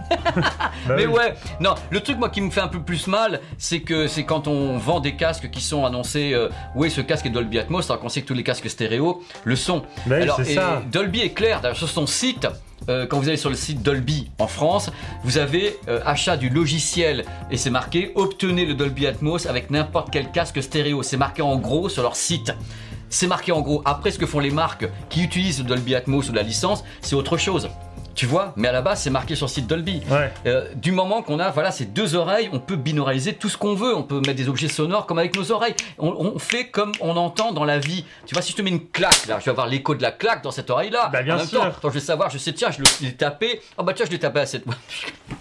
Bah 0.09 0.95
Mais 0.97 1.05
oui. 1.05 1.13
ouais, 1.13 1.35
non, 1.59 1.75
le 1.91 1.99
truc 1.99 2.17
moi 2.17 2.29
qui 2.29 2.41
me 2.41 2.49
fait 2.49 2.61
un 2.61 2.67
peu 2.67 2.79
plus 2.79 3.05
mal, 3.05 3.39
c'est 3.59 3.81
que 3.81 4.07
c'est 4.07 4.23
quand 4.23 4.47
on 4.47 4.79
vend 4.79 4.99
des 4.99 5.15
casques 5.15 5.51
qui 5.51 5.61
sont 5.61 5.85
annoncés, 5.85 6.31
euh, 6.33 6.49
oui 6.73 6.89
ce 6.89 7.01
casque 7.01 7.27
est 7.27 7.29
Dolby 7.29 7.59
Atmos, 7.59 7.87
alors 7.87 8.01
qu'on 8.01 8.09
sait 8.09 8.23
que 8.23 8.27
tous 8.27 8.33
les 8.33 8.41
casques 8.41 8.67
stéréo 8.67 9.21
le 9.43 9.55
sont. 9.55 9.83
Bah 10.07 10.15
oui, 10.17 10.23
alors 10.23 10.37
c'est 10.37 10.53
et 10.53 10.55
ça. 10.55 10.81
Dolby 10.91 11.21
est 11.21 11.33
clair, 11.33 11.61
d'ailleurs 11.61 11.77
sur 11.77 11.87
son 11.87 12.07
site, 12.07 12.47
euh, 12.87 13.05
quand 13.05 13.19
vous 13.19 13.27
allez 13.27 13.37
sur 13.37 13.51
le 13.51 13.55
site 13.55 13.83
Dolby 13.83 14.31
en 14.39 14.47
France, 14.47 14.89
vous 15.23 15.37
avez 15.37 15.77
euh, 15.87 15.99
achat 16.03 16.35
du 16.35 16.49
logiciel 16.49 17.25
et 17.51 17.57
c'est 17.57 17.69
marqué 17.69 18.11
obtenez 18.15 18.65
le 18.65 18.73
Dolby 18.73 19.05
Atmos 19.05 19.45
avec 19.45 19.69
n'importe 19.69 20.09
quel 20.11 20.31
casque 20.31 20.63
stéréo. 20.63 21.03
C'est 21.03 21.17
marqué 21.17 21.43
en 21.43 21.57
gros 21.57 21.89
sur 21.89 22.01
leur 22.01 22.15
site. 22.15 22.53
C'est 23.09 23.27
marqué 23.27 23.51
en 23.51 23.61
gros. 23.61 23.81
Après, 23.85 24.11
ce 24.11 24.19
que 24.19 24.25
font 24.25 24.39
les 24.39 24.51
marques 24.51 24.87
qui 25.09 25.23
utilisent 25.23 25.59
le 25.59 25.65
Dolby 25.65 25.95
Atmos 25.95 26.29
ou 26.29 26.33
la 26.33 26.43
licence, 26.43 26.83
c'est 27.01 27.15
autre 27.15 27.37
chose. 27.37 27.69
Tu 28.15 28.25
vois, 28.25 28.51
mais 28.57 28.67
à 28.67 28.73
la 28.73 28.81
base 28.81 28.99
c'est 28.99 29.09
marqué 29.11 29.33
sur 29.35 29.45
le 29.45 29.51
site 29.51 29.65
Dolby. 29.67 30.01
Ouais. 30.09 30.33
Euh, 30.45 30.67
du 30.75 30.91
moment 30.91 31.21
qu'on 31.21 31.39
a 31.39 31.51
voilà 31.51 31.71
ces 31.71 31.85
deux 31.85 32.15
oreilles, 32.15 32.49
on 32.51 32.59
peut 32.59 32.75
binauraliser 32.75 33.33
tout 33.35 33.47
ce 33.47 33.57
qu'on 33.57 33.75
veut. 33.75 33.95
On 33.95 34.03
peut 34.03 34.17
mettre 34.19 34.35
des 34.35 34.49
objets 34.49 34.67
sonores 34.67 35.05
comme 35.05 35.19
avec 35.19 35.37
nos 35.37 35.53
oreilles. 35.53 35.75
On, 35.97 36.09
on 36.09 36.37
fait 36.37 36.67
comme 36.67 36.91
on 36.99 37.15
entend 37.15 37.53
dans 37.53 37.63
la 37.63 37.79
vie. 37.79 38.03
Tu 38.25 38.33
vois, 38.35 38.41
si 38.41 38.51
je 38.51 38.57
te 38.57 38.61
mets 38.61 38.71
une 38.71 38.85
claque 38.89 39.25
là, 39.27 39.39
je 39.39 39.45
vais 39.45 39.51
avoir 39.51 39.67
l'écho 39.67 39.95
de 39.95 40.01
la 40.01 40.11
claque 40.11 40.43
dans 40.43 40.51
cette 40.51 40.69
oreille 40.69 40.89
là. 40.89 41.07
Bah, 41.13 41.21
bien 41.23 41.35
en 41.35 41.37
même 41.37 41.47
sûr. 41.47 41.61
temps, 41.61 41.71
quand 41.81 41.87
je 41.89 41.93
vais 41.93 41.99
savoir, 42.01 42.29
je 42.29 42.37
sais 42.37 42.51
tiens, 42.51 42.71
je 42.71 42.81
l'ai 43.05 43.13
tapé. 43.13 43.61
Oh 43.77 43.83
bah 43.83 43.93
tiens, 43.93 44.05
je 44.05 44.11
l'ai 44.11 44.19
tapé 44.19 44.41
à 44.41 44.45
cette. 44.45 44.65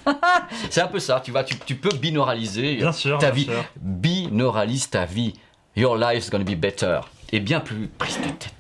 c'est 0.71 0.81
un 0.81 0.87
peu 0.89 1.01
ça. 1.01 1.21
Tu 1.25 1.33
vois, 1.33 1.43
tu, 1.43 1.57
tu 1.59 1.75
peux 1.75 1.95
binauraliser 1.97 2.77
Bien 2.77 2.93
sûr, 2.93 3.19
ta 3.19 3.33
bien 3.33 3.35
vie. 3.35 3.45
sûr. 3.47 3.65
Binauralise 3.81 4.89
ta 4.91 5.05
vie. 5.05 5.33
Your 5.75 5.97
life 5.97 6.27
is 6.27 6.31
gonna 6.31 6.45
be 6.45 6.55
better. 6.55 7.01
Et 7.33 7.41
bien 7.41 7.61
plus 7.61 7.89
prise 7.89 8.19
de 8.19 8.29
tête. 8.29 8.58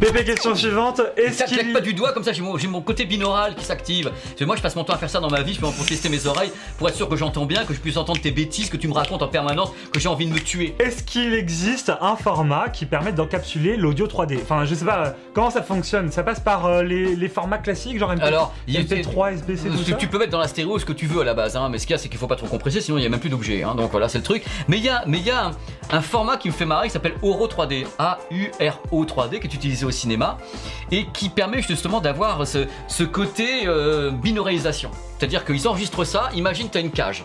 Pépé, 0.00 0.24
question 0.24 0.54
suivante. 0.54 1.00
Est-ce 1.16 1.38
claque 1.44 1.48
qu'il 1.60 1.72
pas 1.72 1.80
du 1.80 1.92
doigt 1.92 2.12
comme 2.12 2.22
ça, 2.22 2.32
j'ai 2.32 2.42
mon, 2.42 2.80
côté 2.82 3.04
binaural 3.04 3.56
qui 3.56 3.64
s'active. 3.64 4.10
Parce 4.10 4.34
que 4.36 4.44
moi 4.44 4.54
je 4.54 4.62
passe 4.62 4.76
mon 4.76 4.84
temps 4.84 4.92
à 4.92 4.96
faire 4.98 5.10
ça 5.10 5.18
dans 5.18 5.28
ma 5.30 5.42
vie, 5.42 5.54
je 5.54 5.60
peux 5.60 5.66
en 5.66 5.72
tester 5.72 6.08
mes 6.08 6.26
oreilles 6.26 6.52
pour 6.78 6.88
être 6.88 6.94
sûr 6.94 7.08
que 7.08 7.16
j'entends 7.16 7.46
bien, 7.46 7.64
que 7.64 7.74
je 7.74 7.80
puisse 7.80 7.96
entendre 7.96 8.20
tes 8.20 8.30
bêtises 8.30 8.70
que 8.70 8.76
tu 8.76 8.86
me 8.86 8.92
racontes 8.92 9.22
en 9.22 9.28
permanence, 9.28 9.70
que 9.92 9.98
j'ai 9.98 10.08
envie 10.08 10.26
de 10.26 10.32
me 10.32 10.38
tuer. 10.38 10.76
Est-ce 10.78 11.02
qu'il 11.02 11.34
existe 11.34 11.92
un 12.00 12.14
format 12.14 12.68
qui 12.68 12.86
permet 12.86 13.12
d'encapsuler 13.12 13.76
l'audio 13.76 14.06
3D 14.06 14.38
Enfin, 14.40 14.64
je 14.64 14.74
sais 14.74 14.84
pas, 14.84 15.06
euh, 15.06 15.10
comment 15.34 15.50
ça 15.50 15.62
fonctionne? 15.62 16.12
Ça 16.12 16.22
passe 16.22 16.38
par 16.40 16.66
euh, 16.66 16.82
les, 16.84 17.16
les 17.16 17.28
formats 17.28 17.58
classiques, 17.58 17.98
genre 17.98 18.14
MP, 18.14 18.22
Alors, 18.22 18.54
il 18.68 18.74
y 18.74 18.76
a- 18.76 18.82
MP3, 18.82 19.32
SBC, 19.34 19.68
tout 19.68 19.76
tu, 19.84 19.90
ça? 19.90 19.96
tu 19.96 20.06
peux 20.06 20.18
mettre 20.18 20.30
dans 20.30 20.38
la 20.38 20.48
stéréo 20.48 20.78
ce 20.78 20.84
que 20.84 20.92
tu 20.92 21.06
veux 21.06 21.22
à 21.22 21.24
la 21.24 21.34
base, 21.34 21.56
hein, 21.56 21.68
mais 21.70 21.78
ce 21.78 21.86
qu'il 21.86 21.94
y 21.94 21.98
a 21.98 21.98
c'est 21.98 22.08
qu'il 22.08 22.18
faut 22.18 22.28
pas 22.28 22.36
trop 22.36 22.46
compresser, 22.46 22.80
sinon 22.80 22.98
il 22.98 23.02
y 23.02 23.06
a 23.06 23.08
même 23.08 23.20
plus 23.20 23.30
d'objets. 23.30 23.64
hein, 23.64 23.74
donc 23.74 23.90
voilà, 23.90 24.08
c'est 24.08 24.18
le 24.18 24.24
truc. 24.24 24.44
Mais 24.68 24.78
il 24.78 24.84
y 24.84 24.88
a, 24.88 25.02
mais 25.06 25.18
y 25.18 25.30
a 25.30 25.46
un, 25.46 25.50
un 25.90 26.00
format 26.02 26.36
qui 26.36 26.48
me 26.48 26.52
fait 26.52 26.66
marrer 26.66 26.86
qui 26.86 26.92
s'appelle 26.92 27.14
Euro 27.24 27.48
3D, 27.48 27.84
A-U-R-O 27.98 29.04
3D, 29.04 29.40
qui 29.40 29.46
est 29.48 29.54
utilisé 29.54 29.84
cinéma 29.90 30.38
et 30.90 31.06
qui 31.06 31.28
permet 31.28 31.62
justement 31.62 32.00
d'avoir 32.00 32.46
ce, 32.46 33.02
côté 33.04 33.66
euh. 33.66 34.10
C'est-à-dire 35.18 35.44
qu'ils 35.44 35.66
enregistrent 35.68 36.04
ça, 36.04 36.30
imagine 36.34 36.68
tu 36.70 36.78
as 36.78 36.80
une 36.80 36.90
cage. 36.90 37.24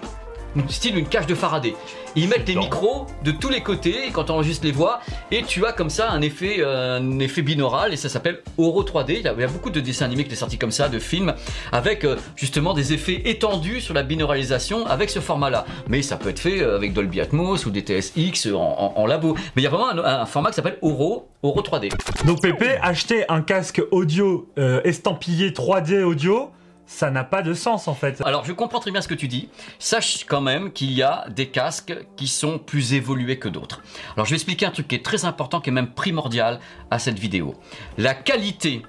Style 0.69 0.97
une 0.97 1.07
cage 1.07 1.27
de 1.27 1.35
Faraday. 1.35 1.73
Ils 2.15 2.27
mettent 2.29 2.47
les 2.47 2.53
Non. 2.55 2.61
micros 2.61 3.07
de 3.23 3.31
tous 3.31 3.49
les 3.49 3.61
côtés 3.61 3.95
quand 4.13 4.29
on 4.29 4.35
enregistre 4.35 4.65
les 4.65 4.71
voix 4.71 4.99
et 5.31 5.41
tu 5.43 5.65
as 5.65 5.71
comme 5.73 5.89
ça 5.89 6.11
un 6.11 6.21
effet, 6.21 6.57
euh, 6.59 6.99
un 6.99 7.19
effet 7.19 7.41
binaural 7.41 7.91
et 7.91 7.95
ça 7.97 8.07
s'appelle 8.07 8.39
Euro 8.59 8.83
3D. 8.83 9.15
Il 9.17 9.21
y, 9.23 9.27
a, 9.27 9.33
il 9.33 9.39
y 9.41 9.43
a 9.43 9.47
beaucoup 9.47 9.71
de 9.71 9.79
dessins 9.79 10.05
animés 10.05 10.23
qui 10.25 10.29
sont 10.35 10.41
sortis 10.41 10.57
comme 10.59 10.69
ça, 10.71 10.89
de 10.89 10.99
films, 10.99 11.33
avec 11.71 12.05
euh, 12.05 12.17
justement 12.35 12.73
des 12.75 12.93
effets 12.93 13.21
étendus 13.25 13.81
sur 13.81 13.93
la 13.95 14.03
binauralisation 14.03 14.85
avec 14.85 15.09
ce 15.09 15.19
format-là. 15.21 15.65
Mais 15.87 16.01
ça 16.03 16.17
peut 16.17 16.29
être 16.29 16.39
fait 16.39 16.61
euh, 16.61 16.75
avec 16.75 16.93
Dolby 16.93 17.19
Atmos 17.21 17.65
ou 17.65 17.71
des 17.71 17.81
TSX 17.81 18.53
en, 18.53 18.57
en- 18.59 18.93
en 18.95 19.05
labo. 19.07 19.33
Mais 19.55 19.61
il 19.61 19.63
y 19.63 19.67
a 19.67 19.69
vraiment 19.71 19.89
un, 19.89 19.97
un 20.21 20.25
format 20.27 20.49
qui 20.49 20.55
s'appelle 20.57 20.77
Euro, 20.83 21.27
Euro 21.43 21.61
3D. 21.61 21.89
Donc 22.25 22.41
Pépé, 22.41 22.77
acheter 22.81 23.25
un 23.29 23.41
casque 23.41 23.81
audio 23.91 24.47
euh, 24.59 24.81
estampillé 24.83 25.49
3D 25.51 26.03
audio, 26.03 26.51
ça 26.93 27.09
n'a 27.09 27.23
pas 27.23 27.41
de 27.41 27.55
sens 27.55 27.87
en 27.87 27.95
fait. 27.95 28.21
Alors 28.23 28.45
je 28.45 28.53
comprends 28.53 28.79
très 28.79 28.91
bien 28.91 29.01
ce 29.01 29.07
que 29.07 29.15
tu 29.15 29.27
dis. 29.27 29.49
Sache 29.79 30.25
quand 30.25 30.41
même 30.41 30.71
qu'il 30.71 30.91
y 30.91 31.01
a 31.01 31.25
des 31.29 31.47
casques 31.47 31.95
qui 32.15 32.27
sont 32.27 32.59
plus 32.59 32.93
évolués 32.93 33.39
que 33.39 33.49
d'autres. 33.49 33.81
Alors 34.15 34.27
je 34.27 34.31
vais 34.31 34.35
expliquer 34.35 34.67
un 34.67 34.71
truc 34.71 34.87
qui 34.87 34.95
est 34.95 35.03
très 35.03 35.25
important, 35.25 35.59
qui 35.59 35.71
est 35.71 35.73
même 35.73 35.91
primordial 35.91 36.59
à 36.91 36.99
cette 36.99 37.17
vidéo. 37.17 37.55
La 37.97 38.13
qualité 38.13 38.83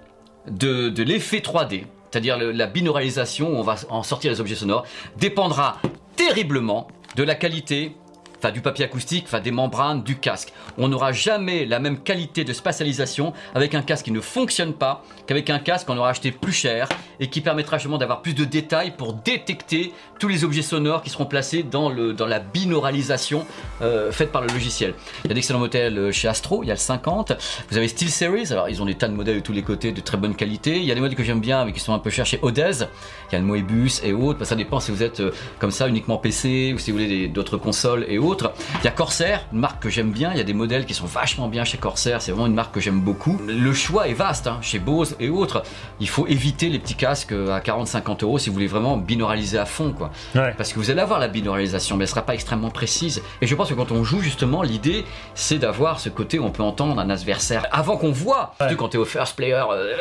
de, 0.46 1.02
l'effet 1.02 1.38
3D, 1.38 1.86
c'est-à-dire 2.10 2.36
la 2.36 2.66
binauralisation 2.66 3.48
où 3.48 3.56
on 3.56 3.62
va 3.62 3.76
en 3.88 4.02
sortir 4.02 4.30
les 4.30 4.40
objets 4.40 4.54
sonores, 4.54 4.84
dépendra 5.16 5.80
terriblement 6.14 6.88
de 7.16 7.22
la 7.22 7.34
qualité 7.34 7.96
du 8.50 8.60
papier 8.60 8.84
acoustique, 8.84 9.26
des 9.42 9.50
membranes 9.50 10.02
du 10.02 10.16
casque. 10.16 10.52
On 10.78 10.88
n'aura 10.88 11.12
jamais 11.12 11.66
la 11.66 11.78
même 11.78 11.98
qualité 11.98 12.44
de 12.44 12.52
spatialisation 12.52 13.32
avec 13.54 13.74
un 13.74 13.82
casque 13.82 14.06
qui 14.06 14.10
ne 14.10 14.20
fonctionne 14.20 14.72
pas 14.72 15.02
qu'avec 15.26 15.50
un 15.50 15.58
casque 15.58 15.86
qu'on 15.86 15.96
aura 15.96 16.10
acheté 16.10 16.30
plus 16.30 16.52
cher 16.52 16.88
et 17.20 17.28
qui 17.28 17.40
permettra 17.40 17.78
justement 17.78 17.98
d'avoir 17.98 18.22
plus 18.22 18.34
de 18.34 18.44
détails 18.44 18.92
pour 18.96 19.14
détecter 19.14 19.92
tous 20.18 20.28
les 20.28 20.44
objets 20.44 20.62
sonores 20.62 21.02
qui 21.02 21.10
seront 21.10 21.26
placés 21.26 21.62
dans, 21.62 21.90
le, 21.90 22.12
dans 22.12 22.26
la 22.26 22.40
binauralisation 22.40 23.44
euh, 23.82 24.12
faite 24.12 24.32
par 24.32 24.42
le 24.42 24.48
logiciel. 24.48 24.94
Il 25.24 25.28
y 25.28 25.30
a 25.32 25.34
d'excellents 25.34 25.58
modèles 25.58 25.98
euh, 25.98 26.12
chez 26.12 26.28
Astro, 26.28 26.62
il 26.62 26.66
y 26.66 26.70
a 26.70 26.74
le 26.74 26.78
50. 26.78 27.32
Vous 27.70 27.76
avez 27.76 27.88
SteelSeries, 27.88 28.52
alors 28.52 28.68
ils 28.68 28.80
ont 28.82 28.86
des 28.86 28.94
tas 28.94 29.08
de 29.08 29.14
modèles 29.14 29.36
de 29.36 29.40
tous 29.40 29.52
les 29.52 29.62
côtés 29.62 29.92
de 29.92 30.00
très 30.00 30.16
bonne 30.16 30.34
qualité. 30.34 30.76
Il 30.76 30.84
y 30.84 30.92
a 30.92 30.94
des 30.94 31.00
modèles 31.00 31.16
que 31.16 31.24
j'aime 31.24 31.40
bien 31.40 31.64
mais 31.64 31.72
qui 31.72 31.80
sont 31.80 31.92
un 31.92 31.98
peu 31.98 32.10
chers 32.10 32.26
chez 32.26 32.38
Odez. 32.42 32.86
Il 33.30 33.32
y 33.32 33.36
a 33.36 33.38
le 33.38 33.44
Moebius 33.44 34.02
et 34.04 34.12
autres. 34.12 34.44
Ça 34.44 34.54
dépend 34.54 34.80
si 34.80 34.90
vous 34.90 35.02
êtes 35.02 35.20
euh, 35.20 35.32
comme 35.58 35.70
ça 35.70 35.88
uniquement 35.88 36.16
PC 36.18 36.72
ou 36.74 36.78
si 36.78 36.90
vous 36.90 36.98
voulez 36.98 37.28
d'autres 37.28 37.56
consoles 37.56 38.06
et 38.08 38.18
autres. 38.18 38.33
Il 38.42 38.84
y 38.84 38.88
a 38.88 38.90
Corsair, 38.90 39.46
une 39.52 39.60
marque 39.60 39.82
que 39.82 39.88
j'aime 39.88 40.10
bien. 40.10 40.30
Il 40.32 40.38
y 40.38 40.40
a 40.40 40.44
des 40.44 40.54
modèles 40.54 40.86
qui 40.86 40.94
sont 40.94 41.06
vachement 41.06 41.48
bien 41.48 41.64
chez 41.64 41.78
Corsair. 41.78 42.20
C'est 42.22 42.32
vraiment 42.32 42.46
une 42.46 42.54
marque 42.54 42.74
que 42.74 42.80
j'aime 42.80 43.00
beaucoup. 43.00 43.38
Le 43.46 43.72
choix 43.72 44.08
est 44.08 44.14
vaste 44.14 44.46
hein, 44.46 44.58
chez 44.62 44.78
Bose 44.78 45.16
et 45.20 45.28
autres. 45.28 45.62
Il 46.00 46.08
faut 46.08 46.26
éviter 46.26 46.68
les 46.68 46.78
petits 46.78 46.94
casques 46.94 47.32
à 47.32 47.60
40-50 47.60 48.24
euros 48.24 48.38
si 48.38 48.48
vous 48.48 48.54
voulez 48.54 48.66
vraiment 48.66 48.96
binauraliser 48.96 49.58
à 49.58 49.66
fond, 49.66 49.92
quoi. 49.92 50.10
Ouais. 50.34 50.54
Parce 50.56 50.72
que 50.72 50.78
vous 50.78 50.90
allez 50.90 51.00
avoir 51.00 51.18
la 51.18 51.28
binauralisation, 51.28 51.96
mais 51.96 52.04
elle 52.04 52.08
sera 52.08 52.22
pas 52.22 52.34
extrêmement 52.34 52.70
précise. 52.70 53.22
Et 53.40 53.46
je 53.46 53.54
pense 53.54 53.68
que 53.68 53.74
quand 53.74 53.92
on 53.92 54.04
joue, 54.04 54.20
justement, 54.20 54.62
l'idée, 54.62 55.04
c'est 55.34 55.58
d'avoir 55.58 56.00
ce 56.00 56.08
côté 56.08 56.38
où 56.38 56.44
on 56.44 56.50
peut 56.50 56.62
entendre 56.62 57.00
un 57.00 57.10
adversaire 57.10 57.66
avant 57.70 57.96
qu'on 57.96 58.12
voit. 58.12 58.54
Ouais. 58.60 58.68
Tu 58.68 58.76
quand 58.76 58.88
t'es 58.88 58.98
au 58.98 59.04
first 59.04 59.36
player, 59.36 59.62
euh, 59.70 59.94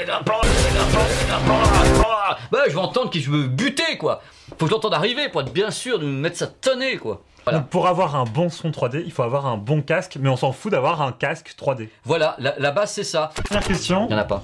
bah, 2.51 2.63
je 2.67 2.73
vais 2.73 2.79
entendre 2.79 3.09
qui 3.09 3.21
je 3.21 3.31
veux 3.31 3.47
buter, 3.47 3.97
quoi. 3.97 4.21
Faut 4.57 4.65
que 4.65 4.67
je 4.67 4.71
l'entende 4.71 4.93
arriver 4.93 5.29
pour 5.29 5.41
être 5.41 5.53
bien 5.53 5.71
sûr 5.71 5.99
de 5.99 6.05
me 6.05 6.11
mettre 6.11 6.37
ça 6.37 6.47
tonner, 6.47 6.97
quoi. 6.97 7.21
Voilà. 7.45 7.59
Donc 7.59 7.67
pour 7.69 7.88
avoir 7.88 8.15
un 8.15 8.23
bon 8.23 8.50
son 8.50 8.69
3D, 8.69 9.03
il 9.05 9.12
faut 9.12 9.23
avoir 9.23 9.45
un 9.45 9.57
bon 9.57 9.81
casque, 9.81 10.17
mais 10.19 10.29
on 10.29 10.38
s'en 10.38 10.51
fout 10.51 10.71
d'avoir 10.71 11.01
un 11.01 11.12
casque 11.12 11.53
3D. 11.59 11.89
Voilà, 12.05 12.35
la, 12.39 12.55
la 12.57 12.71
base, 12.71 12.91
c'est 12.91 13.03
ça. 13.03 13.31
Première 13.45 13.63
question. 13.65 14.07
Il 14.09 14.13
y 14.13 14.15
en 14.15 14.19
a 14.19 14.23
pas. 14.23 14.43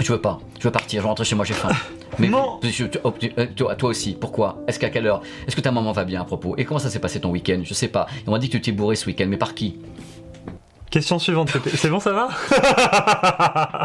Je 0.00 0.12
veux 0.12 0.20
pas. 0.20 0.38
Je 0.58 0.64
veux 0.64 0.70
partir. 0.70 1.00
Je 1.00 1.02
veux 1.02 1.08
rentrer 1.08 1.24
chez 1.24 1.34
moi. 1.34 1.44
J'ai 1.44 1.54
faim. 1.54 1.70
Mais 2.20 2.28
Non. 2.28 2.60
je- 2.62 2.84
tu- 2.84 2.98
oh, 3.04 3.12
tu- 3.18 3.32
euh, 3.38 3.46
toi, 3.56 3.74
toi 3.74 3.90
aussi. 3.90 4.16
Pourquoi? 4.20 4.58
Est-ce 4.68 4.78
qu'à 4.78 4.90
quelle 4.90 5.06
heure? 5.06 5.22
Est-ce 5.46 5.56
que 5.56 5.60
ta 5.60 5.70
maman 5.72 5.92
va 5.92 6.04
bien 6.04 6.20
à 6.20 6.24
propos? 6.24 6.54
Et 6.56 6.64
comment 6.64 6.78
ça 6.80 6.90
s'est 6.90 6.98
passé 7.00 7.20
ton 7.20 7.30
week-end? 7.30 7.60
Je 7.64 7.74
sais 7.74 7.88
pas. 7.88 8.06
On 8.26 8.30
m'a 8.32 8.38
dit 8.38 8.48
que 8.48 8.52
tu 8.56 8.60
t'es 8.62 8.72
bourré 8.72 8.94
ce 8.96 9.06
week-end. 9.06 9.26
Mais 9.28 9.36
par 9.36 9.54
qui? 9.54 9.76
Question 10.90 11.18
suivante. 11.18 11.50
C'est 11.74 11.90
bon, 11.90 12.00
ça 12.00 12.12
va? 12.12 12.28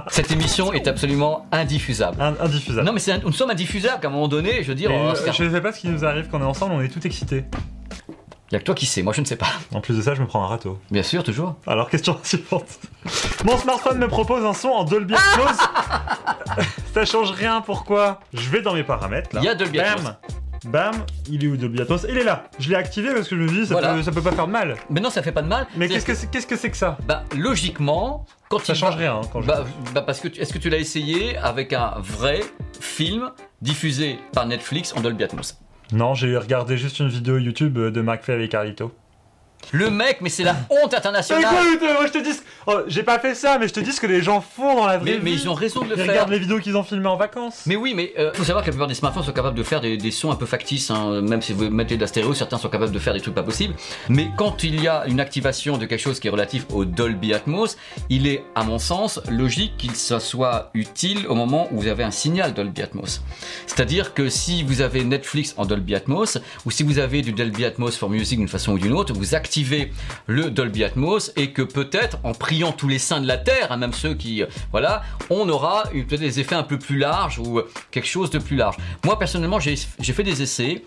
Cette 0.10 0.32
émission 0.32 0.72
est 0.74 0.88
absolument 0.88 1.46
indiffusable. 1.52 2.22
Un- 2.22 2.36
Indiffusable. 2.40 2.86
Non 2.88 2.94
mais 2.94 3.10
un- 3.12 3.18
nous 3.18 3.32
sommes 3.34 3.50
indiffusables 3.50 4.00
qu'à 4.00 4.08
un 4.08 4.12
moment 4.12 4.28
donné, 4.30 4.64
je 4.64 4.70
veux 4.70 4.76
dire, 4.76 4.90
va 4.90 4.96
euh, 4.96 5.16
je 5.16 5.50
sais 5.50 5.62
pas 5.62 5.74
ce 5.74 5.80
qui 5.82 5.90
nous 5.90 6.06
arrive 6.06 6.28
quand 6.32 6.38
on 6.40 6.44
est 6.44 6.46
ensemble, 6.46 6.74
on 6.76 6.82
est 6.82 6.88
tout 6.88 7.06
y 8.54 8.56
a 8.56 8.60
que 8.60 8.66
toi 8.66 8.76
qui 8.76 8.86
sais, 8.86 9.02
moi 9.04 9.14
je 9.14 9.22
ne 9.22 9.26
sais 9.26 9.36
pas. 9.36 9.48
En 9.74 9.82
plus 9.82 9.98
de 9.98 10.02
ça, 10.02 10.14
je 10.16 10.22
me 10.22 10.28
prends 10.28 10.44
un 10.44 10.48
râteau. 10.48 10.80
Bien 10.92 11.04
sûr, 11.04 11.24
toujours. 11.24 11.56
Alors, 11.68 11.90
question 11.90 12.18
suivante. 12.24 12.66
Mon 13.44 13.58
smartphone 13.58 13.98
me 13.98 14.08
propose 14.08 14.46
un 14.46 14.54
son 14.54 14.70
en 14.70 14.84
Dolby 14.84 15.16
Atmos. 15.16 15.58
ça 16.94 17.06
change 17.06 17.32
rien, 17.32 17.62
pourquoi 17.62 18.20
Je 18.34 18.50
vais 18.50 18.62
dans 18.62 18.74
mes 18.74 18.84
paramètres 18.84 19.30
là. 19.34 19.42
Il 19.42 19.46
y 19.46 19.50
a 19.50 19.56
Dolby 19.56 19.80
Atmos. 19.80 20.04
Bam 20.04 20.16
Bam 20.66 20.94
Il 21.28 21.44
est 21.44 21.48
où 21.48 21.58
Dolby 21.58 21.82
Atmos? 21.82 22.06
Il 22.08 22.18
est 22.18 22.24
là 22.24 22.46
Je 22.58 22.70
l'ai 22.70 22.76
activé 22.76 23.14
parce 23.14 23.28
que 23.28 23.36
je 23.36 23.42
me 23.42 23.50
dis, 23.50 23.66
ça, 23.68 23.74
Voilà. 23.74 23.96
peut, 23.96 24.04
ça 24.04 24.12
peut 24.14 24.22
pas 24.22 24.32
faire 24.32 24.48
de 24.48 24.52
mal. 24.54 24.76
Mais 24.90 25.02
non, 25.02 25.10
ça 25.10 25.22
fait 25.22 25.34
pas 25.34 25.42
de 25.42 25.48
mal. 25.48 25.68
Mais 25.76 25.90
qu'est-ce 25.90 26.06
que 26.06 26.14
c'est 26.16 26.30
qu'est-ce 26.32 26.48
que, 26.48 26.56
c'est 26.56 26.70
que 26.72 26.78
ça? 26.78 26.98
Bah 27.06 27.24
logiquement, 27.36 28.26
quand 28.50 28.60
Ça 28.60 28.72
il 28.74 28.78
change 28.78 28.92
va- 28.94 29.00
rien, 29.00 29.16
hein, 29.16 29.22
quand 29.34 29.42
je- 29.42 29.48
Bah, 29.48 29.66
bah, 29.94 30.02
parce 30.04 30.20
que 30.22 30.30
tu- 30.30 30.40
est-ce 30.40 30.54
que 30.54 30.60
tu 30.60 30.70
l'as 30.70 30.78
essayé 30.78 31.36
avec 31.38 31.74
un 31.74 31.96
vrai 32.00 32.40
film 32.80 33.32
diffusé 33.62 34.20
par 34.34 34.46
Netflix 34.46 34.94
en 34.96 35.02
Dolby 35.02 35.24
Atmos? 35.26 35.56
Non, 35.94 36.16
j'ai 36.16 36.36
regardé 36.36 36.76
juste 36.76 37.00
une 37.02 37.08
vidéo 37.08 37.38
YouTube 37.38 37.78
de 37.78 38.02
McFly 38.02 38.34
avec 38.34 38.50
Carlito. 38.50 38.92
Le 39.72 39.90
mec, 39.90 40.18
mais 40.22 40.30
c'est 40.30 40.44
la 40.44 40.56
honte 40.70 40.94
internationale. 40.94 41.44
Écoute, 41.74 41.82
moi 41.94 42.06
je 42.08 42.12
te 42.12 42.18
dis. 42.24 42.32
Oh, 42.68 42.80
j'ai 42.88 43.04
pas 43.04 43.20
fait 43.20 43.36
ça, 43.36 43.58
mais 43.60 43.68
je 43.68 43.74
te 43.74 43.80
dis 43.82 43.92
ce 43.92 44.00
que 44.00 44.08
les 44.08 44.22
gens 44.22 44.40
font 44.42 44.76
dans 44.76 44.86
la 44.88 44.98
vraie 44.98 45.14
Mais, 45.16 45.20
mais 45.24 45.32
vie. 45.32 45.42
ils 45.44 45.50
ont 45.50 45.54
raison 45.54 45.82
de 45.82 45.90
le 45.90 45.96
Ils 45.98 46.04
faire. 46.04 46.08
regardent 46.12 46.30
les 46.32 46.40
vidéos 46.40 46.60
qu'ils 46.60 46.78
ont 46.78 46.84
filmées 46.84 47.08
en 47.10 47.18
vacances. 47.18 47.64
Mais 47.66 47.76
oui, 47.76 47.94
mais 47.96 48.14
euh, 48.18 48.32
faut 48.34 48.44
savoir 48.46 48.64
que 48.64 48.68
la 48.70 48.74
plupart 48.74 48.88
des 48.88 48.94
smartphones 48.94 49.24
sont 49.24 49.32
capables 49.34 49.58
de 49.58 49.64
faire 49.64 49.82
des, 49.82 49.98
des 49.98 50.12
sons 50.12 50.32
un 50.32 50.36
peu 50.36 50.46
factices. 50.46 50.90
hein. 50.92 51.22
Même 51.22 51.42
si 51.42 51.52
vous 51.54 51.70
mettez 51.70 51.96
de 51.98 52.02
la 52.02 52.08
stéréo, 52.08 52.34
certains 52.34 52.58
sont 52.58 52.70
capables 52.70 52.92
de 52.94 53.00
faire 53.00 53.14
des 53.14 53.20
trucs 53.22 53.36
pas 53.36 53.44
possibles. 53.44 53.74
Mais 54.10 54.30
quand 54.38 54.64
il 54.64 54.82
y 54.82 54.88
a 54.88 55.06
une 55.08 55.20
activation 55.20 55.78
de 55.78 55.86
quelque 55.86 56.00
chose 56.02 56.20
qui 56.20 56.28
est 56.28 56.32
relatif 56.32 56.66
au 56.72 56.86
Dolby 56.86 57.34
Atmos, 57.34 57.76
il 58.10 58.28
est, 58.28 58.44
à 58.56 58.64
mon 58.64 58.80
sens, 58.80 59.20
logique 59.30 59.76
qu'il 59.78 59.96
soit 59.96 60.70
utile 60.74 61.26
au 61.28 61.36
moment 61.36 61.68
où 61.72 61.82
vous 61.82 61.88
avez 61.88 62.04
un 62.04 62.12
signal 62.12 62.54
Dolby 62.54 62.82
Atmos. 62.82 63.22
C'est-à-dire 63.68 64.14
que 64.14 64.30
si 64.30 64.64
vous 64.64 64.82
avez 64.82 65.04
Netflix 65.04 65.54
en 65.58 65.66
Dolby 65.66 65.96
Atmos, 65.96 66.38
ou 66.66 66.72
si 66.72 66.84
vous 66.84 67.00
avez 67.00 67.22
du 67.22 67.34
Dolby 67.34 67.66
Atmos 67.66 67.92
for 67.98 68.10
Music 68.10 68.40
d'une 68.40 68.48
façon 68.48 68.74
ou 68.74 68.80
d'une 68.80 68.94
autre, 68.94 69.14
vous 69.14 69.36
activez 69.36 69.53
le 70.28 70.50
Dolby 70.50 70.84
Atmos 70.84 71.32
et 71.36 71.52
que 71.52 71.62
peut-être 71.62 72.18
en 72.24 72.34
priant 72.34 72.72
tous 72.72 72.88
les 72.88 73.00
saints 73.00 73.22
de 73.22 73.28
la 73.28 73.38
terre, 73.38 73.72
hein, 73.72 73.78
même 73.78 73.94
ceux 73.94 74.14
qui, 74.16 74.42
euh, 74.44 74.48
voilà, 74.72 75.04
on 75.30 75.48
aura 75.50 75.84
eu 75.94 76.04
peut-être 76.06 76.22
des 76.22 76.40
effets 76.40 76.56
un 76.56 76.64
peu 76.64 76.78
plus 76.80 76.98
larges 76.98 77.40
ou 77.40 77.60
euh, 77.60 77.70
quelque 77.92 78.08
chose 78.08 78.30
de 78.30 78.40
plus 78.40 78.56
large. 78.56 78.76
Moi 79.06 79.18
personnellement, 79.20 79.60
j'ai 79.60 79.76
fait 79.76 80.24
des 80.24 80.42
essais, 80.42 80.84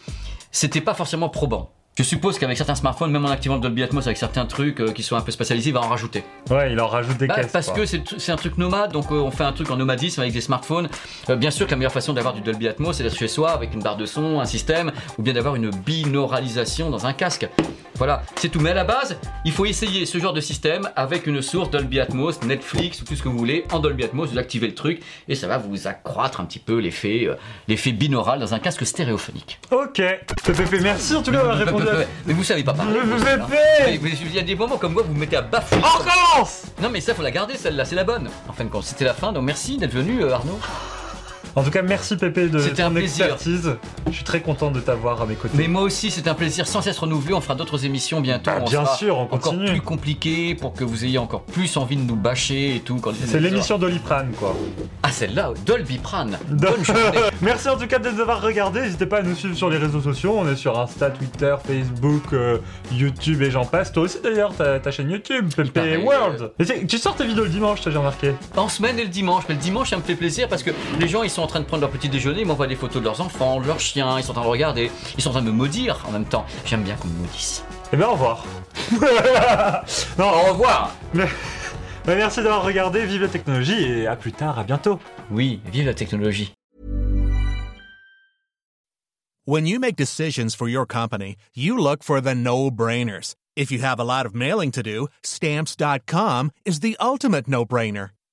c'était 0.51 0.81
pas 0.81 0.95
forcément 0.95 1.29
probant. 1.29 1.71
Je 1.99 2.03
suppose 2.03 2.39
qu'avec 2.39 2.59
certains 2.59 2.75
smartphones, 2.75 3.11
même 3.11 3.25
en 3.25 3.31
activant 3.31 3.55
le 3.55 3.63
Dolby 3.63 3.83
Atmos 3.83 4.07
avec 4.07 4.19
certains 4.19 4.45
trucs 4.45 4.81
euh, 4.83 4.93
qui 4.93 5.03
sont 5.03 5.17
un 5.17 5.23
peu 5.23 5.33
spatialisés, 5.33 5.71
il 5.71 5.73
va 5.73 5.81
en 5.81 5.89
rajouter. 5.89 6.25
Ouais, 6.51 6.71
il 6.71 6.79
en 6.79 6.89
rajoute 6.89 7.17
des 7.17 7.27
Bah, 7.27 7.37
caisses. 7.37 7.51
parce 7.51 7.69
quoi. 7.69 7.77
que 7.77 7.87
c'est 7.87 8.03
c'est 8.19 8.33
un 8.33 8.37
truc 8.37 8.59
nomade, 8.59 8.93
donc 8.93 9.11
euh, 9.11 9.15
on 9.15 9.31
fait 9.31 9.45
un 9.45 9.53
truc 9.53 9.71
en 9.71 9.77
nomadisme 9.77 10.21
avec 10.21 10.35
des 10.35 10.43
smartphones. 10.43 10.91
Euh, 11.31 11.37
bien 11.37 11.51
sûr 11.51 11.65
que 11.65 11.71
la 11.71 11.79
meilleure 11.79 11.93
façon 11.93 12.13
d'avoir 12.13 12.35
du 12.35 12.43
Dolby 12.43 12.69
Atmos, 12.69 12.93
c'est 12.99 13.03
d'être 13.03 13.17
chez 13.17 13.29
soi 13.29 13.53
avec 13.53 13.73
une 13.73 13.81
barre 13.83 13.97
de 13.97 14.05
son, 14.05 14.41
un 14.41 14.45
système, 14.45 14.93
ou 15.17 15.23
bien 15.23 15.33
d'avoir 15.33 15.57
une 15.57 15.71
binauralisation 15.71 16.91
dans 16.91 17.07
un 17.07 17.15
casque. 17.15 17.49
Voilà, 17.99 18.23
c'est 18.37 18.49
tout. 18.49 18.61
Mais 18.61 18.71
à 18.71 18.75
la 18.75 18.85
base, 18.85 19.17
il 19.45 19.53
faut 19.53 19.67
essayer 19.67 20.07
ce 20.07 20.19
genre 20.19 20.33
de 20.33 20.41
système 20.41 20.89
avec 20.97 21.27
une 21.27 21.43
source 21.43 21.71
Dolby 21.71 22.01
Atmos, 22.01 22.43
Netflix 22.45 23.01
ou 23.01 23.05
tout 23.05 23.17
ce 23.17 23.23
que 23.23 23.29
vous 23.29 23.39
voulez 23.39 23.65
en 23.73 23.79
Dolby 23.79 24.05
Atmos. 24.05 24.31
Vous 24.31 24.39
activez 24.39 24.67
le 24.67 24.75
truc 24.75 25.03
et 25.29 25.35
ça 25.35 25.47
va 25.47 25.59
vous 25.59 25.87
accroître 25.87 26.41
un 26.41 26.45
petit 26.45 26.59
peu 26.59 26.79
l'effet, 26.79 27.27
euh, 27.27 27.35
l'effet 27.69 27.93
binaural 27.93 28.39
dans 28.39 28.55
un 28.55 28.59
casque 28.59 28.85
stéréophonique. 28.85 29.59
Ok. 29.71 30.03
Pépé, 30.45 30.81
merci 30.81 31.15
en 31.15 31.23
tout 31.23 31.31
cas 31.31 31.39
d'avoir 31.39 31.57
répondu 31.57 31.89
à... 31.89 32.05
Mais 32.27 32.35
vous 32.35 32.45
savez 32.45 32.65
pas 32.65 32.75
parler. 32.75 32.99
Mais 33.05 33.99
mais 34.03 34.11
Il 34.23 34.35
y 34.35 34.39
a 34.39 34.43
des 34.43 34.55
moments 34.55 34.77
comme 34.77 34.93
moi, 34.93 35.03
vous 35.03 35.15
me 35.15 35.21
mettez 35.21 35.37
à 35.37 35.43
bafouiller. 35.43 35.83
On 35.85 35.99
recommence 35.99 36.65
Non 36.83 36.89
mais 36.91 37.01
ça 37.01 37.15
faut 37.15 37.23
la 37.23 37.31
garder 37.31 37.57
celle-là, 37.57 37.85
c'est 37.85 37.95
la 37.97 38.05
bonne. 38.05 38.29
En 38.49 38.53
fin 38.53 38.65
de 38.65 38.71
compte, 38.71 38.85
c'était 38.85 39.05
la 39.05 39.15
fin, 39.15 39.33
donc 39.33 39.45
merci 39.45 39.77
d'être 39.79 39.93
venu 39.93 40.23
euh, 40.23 40.35
Arnaud. 40.35 40.59
En 41.57 41.63
tout 41.63 41.71
cas, 41.71 41.81
merci 41.81 42.19
Pépé 42.19 42.49
de 42.49 42.59
C'était 42.59 42.83
un 42.83 42.89
ton 42.89 42.97
plaisir. 42.97 43.25
expertise. 43.25 43.77
Je 44.09 44.13
suis 44.13 44.25
très 44.25 44.41
content 44.41 44.71
de 44.71 44.79
t'avoir 44.79 45.23
à 45.23 45.27
mes 45.27 45.37
côtés. 45.37 45.57
Mais 45.57 45.69
moi 45.69 45.81
aussi, 45.81 46.11
c'est 46.11 46.29
un 46.29 46.35
plaisir 46.35 46.67
sans 46.67 46.83
cesse 46.83 46.99
renouvelé. 46.99 47.33
On 47.33 47.41
fera 47.41 47.55
d'autres 47.55 47.87
émissions 47.87 48.21
bientôt. 48.21 48.51
Bah, 48.51 48.59
on 48.61 48.69
bien 48.69 48.85
sera 48.85 48.97
sûr, 48.97 49.17
on 49.17 49.23
encore 49.23 49.41
continue. 49.41 49.71
plus 49.71 49.81
compliqué 49.81 50.55
pour 50.55 50.75
que 50.75 50.85
vous 50.85 51.07
ayez 51.07 51.17
encore 51.17 51.45
plus 51.45 51.79
envie 51.79 51.97
de 51.97 52.03
nous 52.03 52.15
bâcher 52.15 52.77
et 52.77 52.81
tout. 52.81 53.01
C'est 53.25 53.41
l'émission 53.41 53.79
d'Oliprane, 53.79 54.33
quoi. 54.39 54.55
Ah 55.03 55.11
celle-là, 55.11 55.55
Dolby 55.65 55.97
Prane. 55.97 56.39
Bonne 56.47 56.85
journée. 56.85 57.21
Merci 57.41 57.71
en 57.71 57.79
tout 57.79 57.87
cas 57.87 58.01
de 58.01 58.11
nous 58.11 58.21
avoir 58.21 58.43
regardés. 58.43 58.83
N'hésitez 58.83 59.07
pas 59.07 59.21
à 59.21 59.23
nous 59.23 59.35
suivre 59.35 59.57
sur 59.57 59.71
les 59.71 59.79
réseaux 59.79 60.03
sociaux. 60.03 60.35
On 60.37 60.47
est 60.51 60.57
sur 60.57 60.79
Insta, 60.79 61.09
Twitter, 61.09 61.57
Facebook, 61.67 62.35
euh, 62.35 62.59
YouTube 62.93 63.41
et 63.41 63.51
j'en 63.51 63.65
passe. 63.65 63.93
Toi 63.93 64.03
aussi 64.03 64.19
d'ailleurs, 64.23 64.53
ta, 64.55 64.91
chaîne 64.91 65.11
YouTube, 65.11 65.49
Pépé 65.57 65.71
Pareil, 65.71 65.97
World. 65.97 66.51
Et 66.59 66.87
tu 66.87 66.99
sors 66.99 67.17
tes 67.17 67.25
vidéos 67.25 67.45
le 67.45 67.51
dimanche, 67.51 67.81
t'as 67.81 67.91
déjà 67.91 68.01
remarqué? 68.01 68.35
En 68.57 68.69
semaine 68.69 68.99
et 68.99 69.05
le 69.05 69.09
dimanche. 69.09 69.45
Mais 69.49 69.55
le 69.55 69.61
dimanche, 69.61 69.89
ça 69.89 69.97
me 69.97 70.03
fait 70.03 70.17
plaisir 70.17 70.49
parce 70.49 70.63
que 70.63 70.71
les 71.01 71.09
gens, 71.09 71.23
ils 71.23 71.31
sont 71.31 71.46
en 71.47 71.49
train 71.49 71.61
de 71.61 71.65
prendre 71.65 71.81
leur 71.83 71.91
petit 71.91 72.09
déjeuner. 72.09 72.41
Ils 72.41 72.47
m'envoient 72.47 72.67
des 72.67 72.77
photos 72.77 73.01
de 73.01 73.05
leurs 73.07 73.21
enfants, 73.21 73.61
de 73.61 73.67
leurs 73.67 73.81
chiens. 73.81 74.19
Ils 74.19 74.25
sont 74.25 74.33
en 74.33 74.35
train 74.35 74.43
de 74.43 74.49
regarder. 74.49 74.91
Ils 75.17 75.23
sont 75.23 75.31
en 75.31 75.35
train 75.35 75.43
de 75.43 75.47
me 75.47 75.53
maudire 75.53 76.05
en 76.07 76.11
même 76.13 76.25
temps. 76.25 76.45
J'aime 76.65 76.83
bien 76.83 76.97
qu'on 76.97 77.09
me 77.09 77.19
maudisse. 77.21 77.65
Eh 77.93 77.97
bien, 77.97 78.09
au 78.09 78.13
revoir. 78.13 78.45
non, 80.19 80.27
Au 80.29 80.53
revoir. 80.53 80.91
mais- 81.15 81.29
mais 82.07 82.17
merci 82.17 82.43
d'avoir 82.43 82.65
regardé. 82.65 83.07
Vive 83.07 83.23
la 83.23 83.29
technologie 83.29 83.81
et 84.01 84.07
à 84.07 84.17
plus 84.17 84.33
tard, 84.33 84.59
à 84.59 84.65
bientôt. 84.65 84.99
Oui, 85.31 85.61
vive 85.73 85.87
la 85.87 85.95
technologie. 85.95 86.53
When 89.49 89.65
you 89.67 89.79
make 89.79 89.95
decisions 89.95 90.57
for 90.57 90.69
your 90.69 90.87
company, 90.87 91.37
you 91.55 91.79
look 91.79 92.03
for 92.03 92.21
the 92.21 92.35
no-brainers. 92.35 93.35
If 93.55 93.71
you 93.71 93.79
have 93.81 94.01
a 94.01 94.05
lot 94.05 94.27
of 94.27 94.35
mailing 94.35 94.73
to 94.73 94.83
do, 94.83 95.07
stamps.com 95.23 96.51
is 96.65 96.81
the 96.81 96.97
ultimate 97.01 97.47
no-brainer. 97.47 98.09